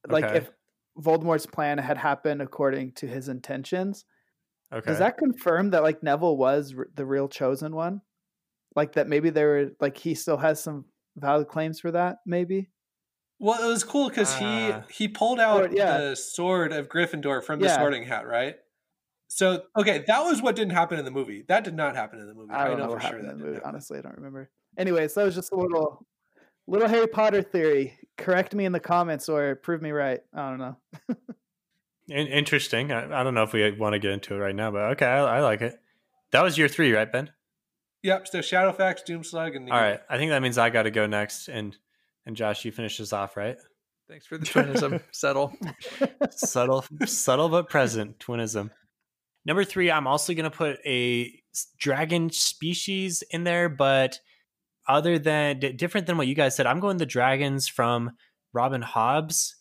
[0.07, 0.51] Like if
[0.99, 4.03] Voldemort's plan had happened according to his intentions,
[4.73, 4.89] Okay.
[4.89, 8.01] does that confirm that like Neville was r- the real chosen one?
[8.75, 10.85] Like that maybe there were like he still has some
[11.17, 12.69] valid claims for that, maybe?
[13.39, 14.83] Well, it was cool because Ah.
[14.87, 15.97] he he pulled out Or- yeah.
[15.97, 17.75] the sword of Gryffindor from the Yeah.
[17.77, 18.55] Sorting Hat, right?
[19.27, 21.43] So okay, that was what didn't happen in the movie.
[21.47, 22.51] That did not happen in the movie.
[22.53, 23.53] I don't know, know for sure happened that the movie.
[23.55, 23.69] happen.
[23.69, 24.49] Honestly, I don't remember.
[24.77, 26.05] Anyways, that was just a little
[26.67, 27.97] little Harry Potter theory.
[28.17, 30.19] Correct me in the comments or prove me right.
[30.33, 30.77] I don't know.
[32.11, 32.91] In- interesting.
[32.91, 35.05] I, I don't know if we want to get into it right now, but okay,
[35.05, 35.75] I, I like it.
[36.31, 37.31] That was year three, right, Ben?
[38.03, 38.27] Yep.
[38.27, 39.99] So Shadowfax, Doomslug, and All right.
[40.09, 41.75] I think that means I got to go next, and
[42.25, 43.57] and Josh, you finish this off, right?
[44.09, 44.99] Thanks for the twinism.
[45.11, 45.53] subtle,
[46.31, 48.71] subtle, subtle but present twinism.
[49.45, 51.31] Number three, I'm also going to put a
[51.79, 54.19] dragon species in there, but
[54.87, 58.11] other than d- different than what you guys said, I'm going the dragons from
[58.53, 59.55] Robin Hobb's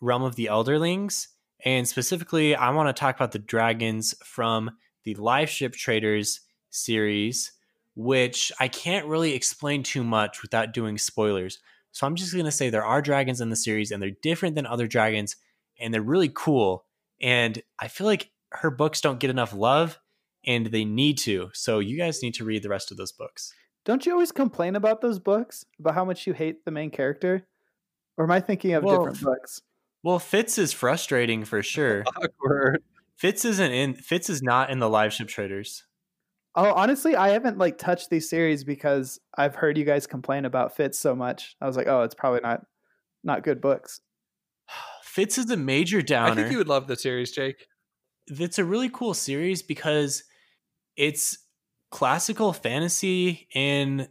[0.00, 1.28] Realm of the Elderlings,
[1.64, 4.70] and specifically, I want to talk about the dragons from
[5.04, 6.40] the Live Ship Traders
[6.70, 7.52] series,
[7.94, 11.58] which I can't really explain too much without doing spoilers.
[11.92, 14.54] So I'm just going to say there are dragons in the series, and they're different
[14.54, 15.36] than other dragons
[15.80, 16.84] and they're really cool.
[17.20, 19.98] And I feel like her books don't get enough love
[20.46, 21.50] and they need to.
[21.52, 23.52] So you guys need to read the rest of those books.
[23.84, 27.46] Don't you always complain about those books about how much you hate the main character?
[28.16, 29.60] Or am I thinking of Well, different books?
[30.04, 32.04] Well, Fitz is frustrating for sure.
[32.16, 32.82] Awkward.
[33.16, 35.84] Fitz isn't in Fitz is not in the live ship traders.
[36.54, 40.76] Oh, honestly, I haven't like touched these series because I've heard you guys complain about
[40.76, 41.56] Fitz so much.
[41.60, 42.60] I was like, oh, it's probably not
[43.24, 44.00] not good books.
[45.02, 46.32] Fitz is a major downer.
[46.32, 47.66] I think you would love the series, Jake.
[48.26, 50.22] it's a really cool series because
[50.96, 51.38] it's
[51.90, 54.08] classical fantasy in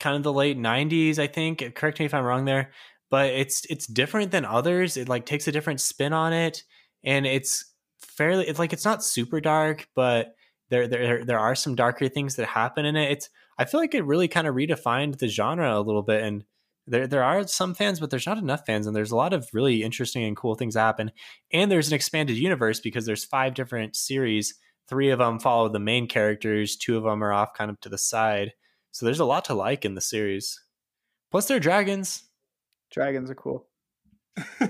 [0.00, 2.72] kind of the late 90s i think correct me if i'm wrong there
[3.10, 6.64] but it's it's different than others it like takes a different spin on it
[7.04, 10.34] and it's fairly it's like it's not super dark but
[10.70, 13.94] there there there are some darker things that happen in it it's i feel like
[13.94, 16.44] it really kind of redefined the genre a little bit and
[16.86, 19.48] there there are some fans but there's not enough fans and there's a lot of
[19.52, 21.10] really interesting and cool things that happen
[21.52, 24.54] and there's an expanded universe because there's five different series
[24.88, 27.88] three of them follow the main characters two of them are off kind of to
[27.88, 28.52] the side
[28.96, 30.58] so there's a lot to like in the series.
[31.30, 32.22] Plus they're dragons
[32.90, 33.66] Dragons are cool.
[34.60, 34.68] all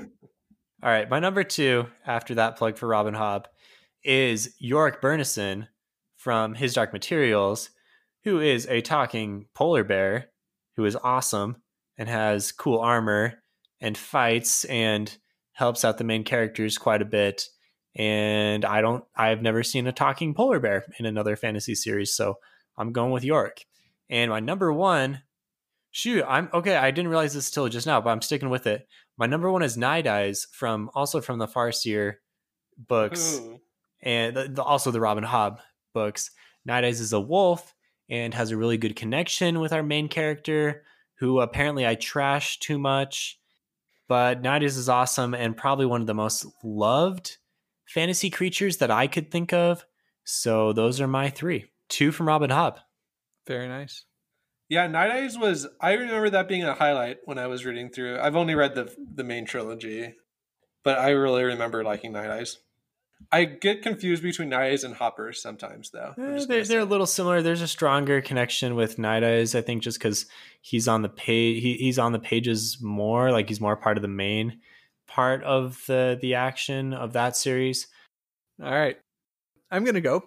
[0.82, 3.46] right my number two after that plug for robin hobb
[4.04, 5.66] is iorek byrnison
[6.16, 7.70] from his dark materials
[8.24, 10.28] who is a talking polar bear
[10.76, 11.56] who is awesome
[11.98, 13.34] and has cool armor
[13.80, 15.16] and fights and
[15.52, 17.44] helps out the main characters quite a bit
[17.96, 22.34] and i don't i've never seen a talking polar bear in another fantasy series so
[22.76, 23.64] i'm going with iorek
[24.08, 25.22] and my number one
[25.97, 28.86] shoot i'm okay i didn't realize this till just now but i'm sticking with it
[29.16, 32.14] my number one is night eyes from also from the farseer
[32.76, 33.61] books Ooh.
[34.03, 35.59] and the, the, also the Robin Hobb
[35.94, 36.30] books.
[36.64, 37.74] Night Eyes is a wolf
[38.09, 40.84] and has a really good connection with our main character,
[41.18, 43.38] who apparently I trashed too much.
[44.09, 47.38] But Night Eyes is awesome and probably one of the most loved
[47.86, 49.84] fantasy creatures that I could think of.
[50.24, 51.66] So those are my three.
[51.88, 52.78] Two from Robin Hobb.
[53.47, 54.05] Very nice.
[54.68, 55.66] Yeah, Night Eyes was.
[55.80, 58.18] I remember that being a highlight when I was reading through.
[58.18, 60.14] I've only read the the main trilogy,
[60.82, 62.58] but I really remember liking Night Eyes.
[63.32, 66.14] I get confused between Night Eyes and Hoppers sometimes, though.
[66.18, 67.40] Eh, they're, they're a little similar.
[67.40, 70.26] There's a stronger connection with Night Eyes, I think, just because
[70.60, 71.62] he's on the page.
[71.62, 74.60] He, he's on the pages more, like he's more part of the main
[75.06, 77.86] part of the the action of that series.
[78.62, 78.98] All right.
[79.70, 80.24] I'm gonna go.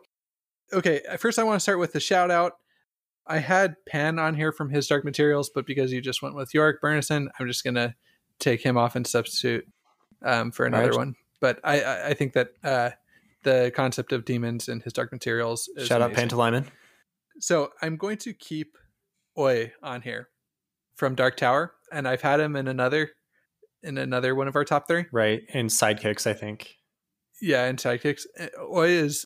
[0.74, 2.54] Okay, first I want to start with the shout out.
[3.30, 6.52] I had Pan on here from his Dark Materials, but because you just went with
[6.52, 7.96] Iorek Byrnison, I'm just gonna
[8.40, 9.66] take him off and substitute
[10.26, 10.98] um, for another Right.
[10.98, 11.16] one.
[11.40, 12.90] But I, I, I think that uh,
[13.44, 16.30] the concept of demons in his Dark Materials is Shout out amazing.
[16.30, 16.66] Pantalaimon.
[17.40, 18.78] So I'm going to keep
[19.38, 20.28] Oy on here
[20.96, 23.12] from Dark Tower, and I've had him in another
[23.84, 25.06] in another one of our top three.
[25.14, 25.44] Right.
[25.54, 26.76] And sidekicks, I think.
[27.42, 28.24] Yeah, and sidekicks.
[28.38, 29.26] Uh, Oy is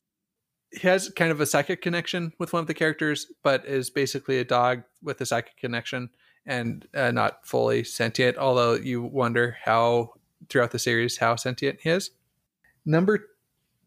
[0.74, 4.40] he has kind of a psychic connection with one of the characters, but is basically
[4.40, 6.10] a dog with a psychic connection
[6.46, 8.38] and uh, not fully sentient.
[8.38, 10.14] Although you wonder how
[10.50, 12.12] throughout the series how sentient he is.
[12.86, 13.30] Number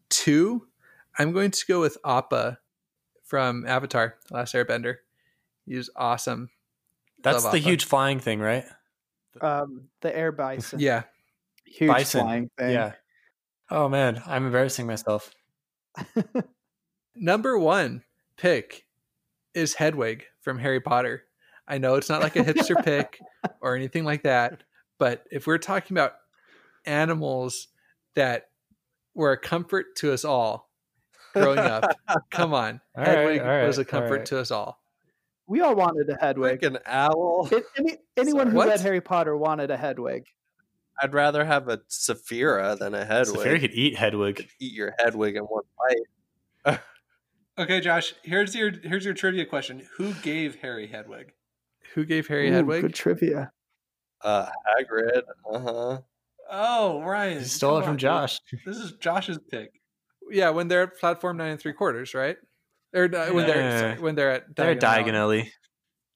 [0.09, 0.67] two,
[1.19, 2.57] I'm going to go with Appa
[3.23, 4.95] from Avatar: The Last Airbender.
[5.65, 6.49] He's awesome.
[7.21, 7.67] That's Love the Appa.
[7.69, 8.63] huge flying thing, right?
[9.41, 10.79] Um, the air bison.
[10.79, 11.03] Yeah,
[11.65, 12.21] Huge Bison.
[12.21, 12.71] flying thing.
[12.71, 12.93] Yeah.
[13.69, 15.31] Oh man, I'm embarrassing myself.
[17.19, 18.03] Number one
[18.37, 18.85] pick
[19.53, 21.23] is Hedwig from Harry Potter.
[21.67, 23.19] I know it's not like a hipster pick
[23.61, 24.63] or anything like that,
[24.97, 26.13] but if we're talking about
[26.85, 27.67] animals
[28.15, 28.49] that
[29.13, 30.69] were a comfort to us all
[31.33, 31.97] growing up,
[32.31, 32.79] come on.
[32.95, 34.25] All right, Hedwig all right, was a comfort right.
[34.27, 34.79] to us all.
[35.47, 36.63] We all wanted a Hedwig.
[36.63, 37.47] Like an owl.
[37.51, 38.67] It- any, anyone who What?
[38.67, 40.25] read Harry Potter wanted a Hedwig.
[41.01, 43.39] I'd rather have a Saphira than a Hedwig.
[43.39, 44.49] Saphira could eat Hedwig.
[44.59, 45.63] Eat your Hedwig in one
[46.65, 46.79] bite.
[47.57, 48.13] Okay, Josh.
[48.23, 49.81] Here's your here's your trivia question.
[49.97, 51.33] Who gave Harry Hedwig?
[51.93, 52.81] Who gave Harry Ooh, Hedwig?
[52.81, 53.51] Good trivia.
[54.21, 55.23] Uh, Hagrid.
[55.51, 56.01] Uh huh.
[56.49, 57.39] Oh, Ryan.
[57.39, 57.97] He stole it from on.
[57.97, 58.39] Josh.
[58.65, 59.71] This is Josh's pick.
[60.29, 62.37] Yeah, when they're at platform nine and three quarters, right?
[62.93, 64.79] Or uh, when they're sorry, when they're at They're Diagon Alley.
[64.79, 65.53] diagonally.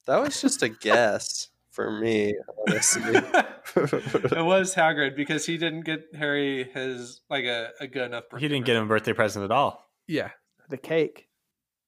[0.07, 2.35] That was just a guess for me,
[2.67, 3.03] honestly.
[3.75, 8.23] it was Hagrid because he didn't get Harry his like a, a good enough.
[8.37, 9.89] He didn't get him a birthday present at all.
[10.07, 10.31] Yeah,
[10.69, 11.27] The cake.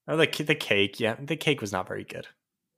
[0.07, 0.99] Oh, the the cake.
[0.99, 2.27] Yeah, the cake was not very good.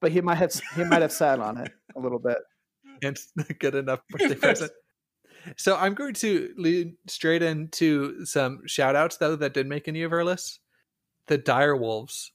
[0.01, 2.38] But he might have he might have sat on it a little bit.
[3.03, 3.17] and
[3.59, 4.71] good enough birthday present.
[5.57, 10.03] So I'm going to lead straight into some shout outs though that didn't make any
[10.03, 10.59] of our lists.
[11.28, 12.32] The dire wolves,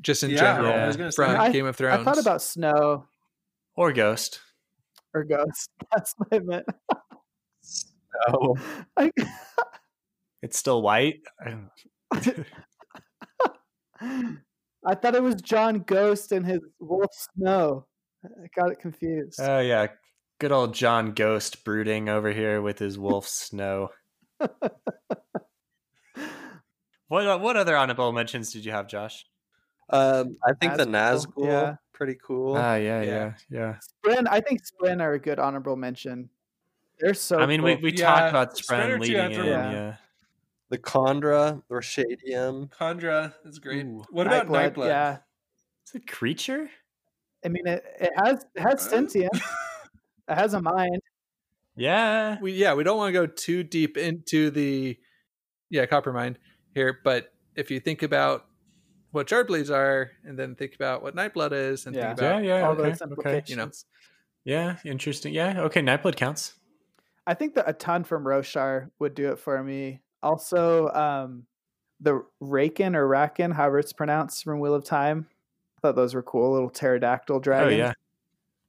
[0.00, 1.16] just in Yeah, general I was gonna say.
[1.16, 2.00] from I- Game of Thrones.
[2.00, 3.06] I thought about snow
[3.76, 4.40] Or Ghost.
[5.12, 5.70] or ghost.
[5.92, 6.66] That's what I meant.
[8.28, 8.56] Oh,
[8.96, 9.10] I,
[10.42, 11.20] It's still white.
[14.00, 17.86] I thought it was Jon Ghost and his wolf Snow.
[18.24, 19.38] I got it confused.
[19.40, 19.86] Oh yeah,
[20.40, 23.90] good old Jon Ghost brooding over here with his wolf Snow.
[27.08, 29.26] What uh, what other honorable mentions did you have, Josh?
[29.90, 31.76] um, I think the Nazgul, Nazgul, yeah.
[31.92, 32.56] pretty cool.
[32.56, 33.10] Ah, yeah, Yeah.
[33.10, 33.76] yeah, yeah.
[34.14, 36.30] Spren, I think Spren are a good honorable mention.
[36.98, 37.38] They're so.
[37.38, 37.82] I mean, we, cool.
[37.84, 39.38] we Yeah, talked about Spread Spren leading in.
[39.38, 39.46] one.
[39.46, 39.96] Yeah.
[40.74, 42.68] The Chondra, Ryshadium.
[42.72, 43.86] Chondra is great.
[43.86, 44.04] Ooh.
[44.10, 44.86] What about Nightblood, Nightblood?
[44.88, 45.18] Yeah,
[45.84, 46.68] It's a creature.
[47.44, 47.84] I mean it.
[48.00, 49.38] It has it has Uh, sentience.
[50.28, 51.00] it has a mind.
[51.76, 52.40] Yeah.
[52.40, 54.98] we yeah we don't want to go too deep into the
[55.70, 56.36] yeah coppermind
[56.74, 58.46] here, but if you think about
[59.12, 62.08] what shardblades are, and then think about what nightblood is, and Yeah.
[62.16, 62.66] think Yeah, about yeah.
[62.66, 63.10] all okay, those okay.
[63.10, 63.48] implications.
[63.50, 63.70] you know.
[64.42, 65.32] Yeah, interesting.
[65.32, 65.82] Yeah, okay.
[65.82, 66.56] Nightblood counts.
[67.28, 70.00] I think that a ton from Roshar would do it for me.
[70.24, 71.44] Also, um,
[72.00, 75.26] the Raken or Raken, however it's pronounced, from Wheel of Time.
[75.78, 76.52] I thought those were cool.
[76.52, 77.78] Little pterodactyl Oh dragon.
[77.78, 77.92] yeah.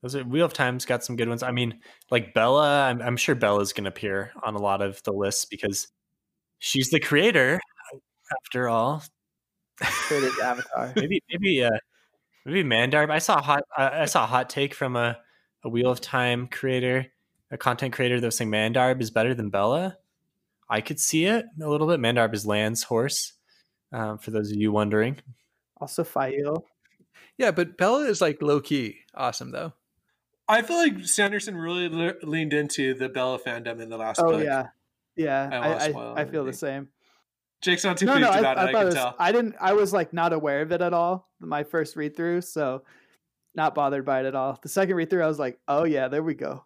[0.01, 1.41] Those are Wheel of Time's got some good ones.
[1.41, 1.79] I mean,
[2.11, 5.45] like Bella, I'm, I'm sure Bella's going to appear on a lot of the lists
[5.45, 5.87] because
[6.59, 7.59] she's the creator,
[8.43, 9.03] after all.
[9.81, 10.93] Created Avatar.
[10.95, 11.69] maybe maybe uh
[12.45, 13.09] maybe Mandarb.
[13.09, 15.17] I saw a hot I I saw a hot take from a,
[15.63, 17.07] a Wheel of Time creator,
[17.51, 19.97] a content creator that was saying Mandarb is better than Bella.
[20.69, 21.99] I could see it a little bit.
[21.99, 23.33] Mandarb is Lan's horse.
[23.91, 25.17] Um, for those of you wondering,
[25.79, 26.65] Also, Fail.
[27.37, 29.73] yeah, but Bella is like low key awesome though.
[30.47, 34.31] I feel like Sanderson really le- leaned into the Bella fandom in the last Oh
[34.31, 34.43] book.
[34.43, 34.67] yeah,
[35.15, 35.49] yeah.
[35.51, 36.89] I I, I, I feel the same.
[37.61, 38.39] Jake's not too No, pleased no.
[38.39, 38.69] About I it.
[38.69, 38.95] I, thought it can was.
[38.95, 39.15] tell.
[39.17, 39.55] I didn't.
[39.61, 41.29] I was like not aware of it at all.
[41.39, 42.83] My first read through, so
[43.55, 44.59] not bothered by it at all.
[44.61, 46.63] The second read through, I was like, oh yeah, there we go.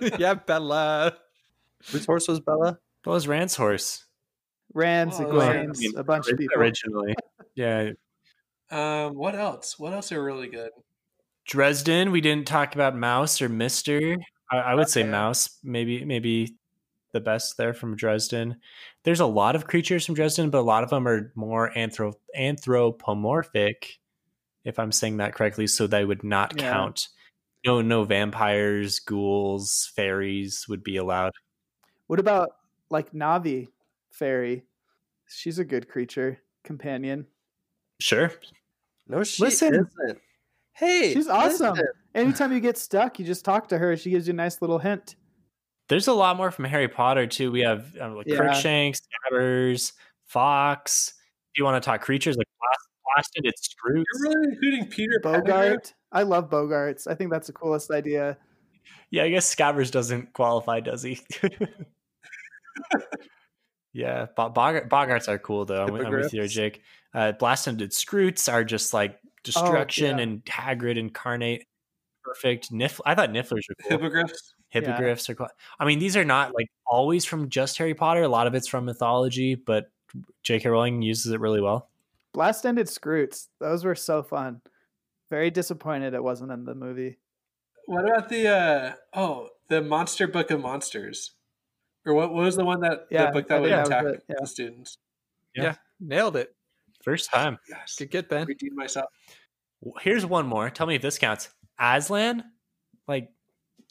[0.18, 1.16] yeah, Bella.
[1.90, 2.78] Whose horse was Bella?
[3.04, 4.04] Bella's Rand's horse
[4.74, 5.94] Rand's, Oh, Egwene's, Rand.
[5.96, 6.58] a bunch of people.
[6.58, 7.14] originally.
[7.56, 7.90] Yeah,
[8.70, 9.78] Um, what else?
[9.78, 10.70] What else are really good?
[11.46, 12.12] Dresden.
[12.12, 14.16] We didn't talk about Mouse or Mister.
[14.50, 15.58] I, I would say Mouse.
[15.64, 16.54] Maybe maybe
[17.12, 18.60] the best there from Dresden.
[19.02, 22.14] There's a lot of creatures from Dresden, but a lot of them are more anthro-
[22.36, 23.98] anthropomorphic,
[24.64, 25.66] if I'm saying that correctly.
[25.66, 26.70] So they would not Yeah.
[26.72, 27.08] count.
[27.66, 31.32] No, no vampires, ghouls, fairies would be allowed.
[32.10, 32.56] What about
[32.90, 33.68] like Navi
[34.10, 34.64] fairy?
[35.28, 37.24] She's a good creature companion.
[38.00, 38.32] Sure.
[39.06, 39.74] No, she Listen.
[39.74, 40.18] isn't.
[40.72, 41.74] Hey, She's awesome.
[41.74, 41.86] listen.
[42.16, 43.96] Anytime you get stuck, you just talk to her.
[43.96, 45.14] She gives you a nice little hint.
[45.88, 47.52] There's a lot more from Harry Potter too.
[47.52, 48.38] We have uh, like Yeah.
[48.38, 49.00] Crookshanks,
[49.32, 49.92] Scabbers,
[50.26, 51.14] Fawkes.
[51.54, 54.04] If you want to talk creatures like Blast- Blasted, it's Scrooge.
[54.14, 55.52] You're really including Peter Pettigrew?
[55.52, 55.94] Boggart.
[56.10, 57.06] I love Boggarts.
[57.06, 58.36] I think that's the coolest idea.
[59.12, 61.20] Yeah, I guess Scabbers doesn't qualify, does he?
[63.92, 65.84] yeah, Bo- Boggart, Boggarts are cool though.
[65.84, 66.46] I'm, I'm with you.
[66.46, 66.82] Jake.
[67.12, 70.22] Uh, Blasted Skrewts are just like destruction yeah.
[70.22, 71.66] and Hagrid incarnate.
[72.22, 72.72] Perfect.
[72.72, 73.90] Nif- I thought Nifflers were cool.
[73.90, 74.54] Hippogriffs.
[74.68, 75.48] Hippogriffs are cool.
[75.78, 78.22] I mean, these are not like always from just Harry Potter.
[78.22, 79.90] A lot of it's from mythology, but
[80.42, 80.68] J.K.
[80.68, 81.88] Rowling uses it really well.
[82.32, 83.48] Blast ended Skrewts.
[83.58, 84.60] Those were so fun.
[85.30, 87.18] Very disappointed it wasn't in the movie.
[87.86, 91.32] What about the uh oh the Monster Book of Monsters?
[92.06, 94.10] Or what, what was the one that Yeah, the book that would think that was
[94.10, 94.36] attack it, yeah.
[94.40, 94.98] the students?
[95.54, 95.74] Yeah.
[96.00, 96.54] Nailed it.
[97.02, 97.58] First time.
[97.68, 97.96] Yes.
[97.98, 98.46] Good get, Ben.
[98.46, 99.10] Redeemed myself.
[100.00, 100.70] Here's one more.
[100.70, 101.48] Tell me if this counts.
[101.78, 102.44] Aslan?
[103.08, 103.30] Like,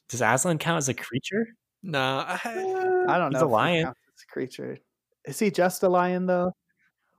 [0.07, 1.47] does Aslan count as a creature?
[1.81, 3.47] No, I, uh, I don't He's know.
[3.47, 3.83] a if he lion.
[3.85, 4.77] counts as a creature.
[5.25, 6.53] Is he just a lion though?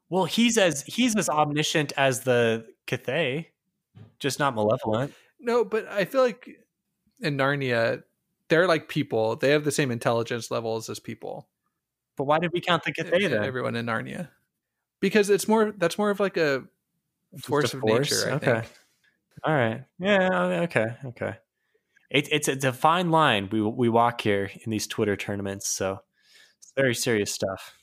[0.09, 3.47] Well, he's as he's as omniscient as the Cthaeh,
[4.19, 5.15] just not malevolent.
[5.39, 6.49] no, but I feel like
[7.21, 8.03] in Narnia,
[8.51, 9.37] they're like people.
[9.37, 11.49] They have the same intelligence levels as people.
[12.17, 13.45] But why did we count the Cthaeh then?
[13.45, 14.29] Everyone in Narnia,
[15.01, 15.73] because it's more.
[15.73, 16.65] That's more of like a
[17.41, 18.11] force a of force?
[18.11, 18.31] nature.
[18.31, 18.53] I okay.
[18.61, 18.73] think.
[19.45, 19.85] All right.
[19.99, 20.29] Yeah.
[20.65, 20.87] Okay.
[21.07, 21.37] Okay.
[22.11, 25.69] It, it's it's a fine line we we walk here in these Twitter tournaments.
[25.69, 26.01] So
[26.59, 27.79] it's very serious stuff.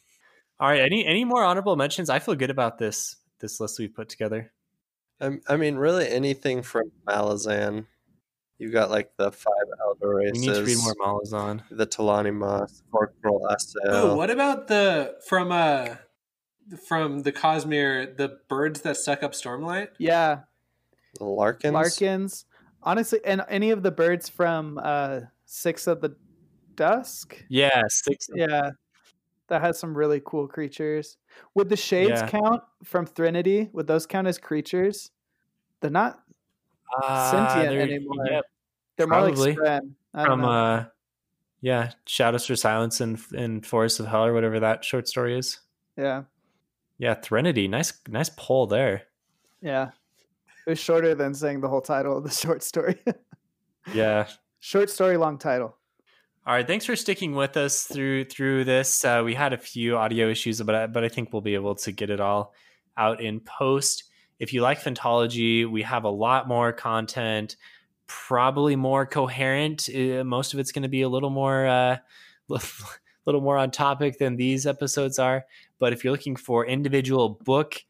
[0.59, 0.81] All right.
[0.81, 2.09] Any any more honorable mentions?
[2.09, 4.51] I feel good about this this list we've put together.
[5.19, 7.87] I, I mean, really anything from Malazan.
[8.59, 10.33] You got like the five elder races.
[10.41, 11.61] We need to read more Malazan.
[11.69, 13.81] The T'lan Imass, Forkrul Assail.
[13.87, 15.95] Oh, what about the from uh
[16.87, 19.89] from the Cosmere, the birds that suck up stormlight?
[19.99, 20.39] Yeah,
[21.19, 21.73] the Larkins.
[21.73, 22.45] Larkins.
[22.81, 26.15] Honestly, and any of the birds from uh Six of the
[26.75, 27.43] Dusk.
[27.49, 27.83] Yeah.
[27.87, 28.27] Six.
[28.33, 28.71] Yeah,
[29.49, 31.17] that has some really cool creatures.
[31.55, 32.27] Would the shades Yeah.
[32.27, 33.69] count from Threnody?
[33.73, 35.11] Would those count as creatures?
[35.79, 36.19] They're not.
[37.03, 38.25] Uh, Sentient anymore.
[38.97, 39.55] They're more Probably.
[39.55, 39.91] like Spren.
[40.25, 40.49] From know.
[40.49, 40.85] uh,
[41.61, 45.59] yeah, Shadows for Silence and in Forest of Hell or whatever that short story is.
[45.97, 46.23] yeah,
[46.97, 47.67] Yeah, Threnody.
[47.67, 49.03] Nice, nice pull there.
[49.61, 49.89] yeah.
[50.65, 52.97] It was shorter than saying the whole title of the short story.
[53.93, 54.27] Yeah.
[54.59, 55.77] short story, long title.
[56.45, 59.03] All right, thanks for sticking with us through through this.
[59.05, 61.75] Uh, we had a few audio issues, but I, but I think we'll be able
[61.75, 62.53] to get it all
[62.97, 64.05] out in post.
[64.39, 67.55] If you like Phantology, we have a lot more content,
[68.07, 69.89] probably more coherent.
[69.89, 71.97] Uh, most of it's going to be a little more uh,
[73.25, 75.45] little more on topic than these episodes are.
[75.79, 77.83] But if you're looking for individual book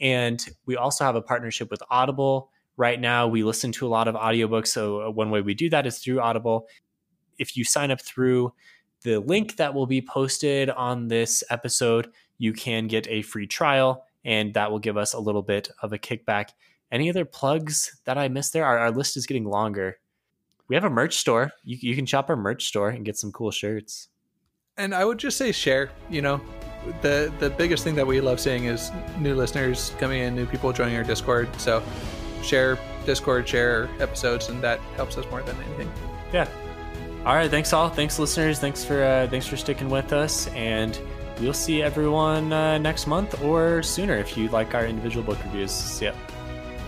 [0.00, 2.50] And we also have a partnership with Audible.
[2.76, 4.68] Right now, we listen to a lot of audiobooks.
[4.68, 6.68] So, uh, one way we do that is through Audible.
[7.38, 8.52] If you sign up through
[9.02, 14.04] the link that will be posted on this episode, you can get a free trial,
[14.24, 16.50] and that will give us a little bit of a kickback.
[16.90, 18.64] Any other plugs that I missed there?
[18.64, 19.98] Our, our list is getting longer.
[20.68, 21.52] We have a merch store.
[21.64, 24.08] You, you can shop our merch store and get some cool shirts.
[24.76, 25.90] And I would just say share.
[26.08, 26.40] You know,
[27.02, 30.72] the the biggest thing that we love seeing is new listeners coming in, new people
[30.72, 31.48] joining our Discord.
[31.60, 31.82] So
[32.42, 35.92] share Discord, share episodes, and that helps us more than anything.
[36.32, 36.48] Yeah.
[37.24, 37.50] All right.
[37.50, 37.88] Thanks all.
[37.88, 38.58] Thanks listeners.
[38.58, 40.98] Thanks for uh, thanks for sticking with us, and
[41.40, 46.00] we'll see everyone uh, next month or sooner if you like our individual book reviews.
[46.00, 46.12] Ya.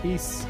[0.01, 0.45] Peace.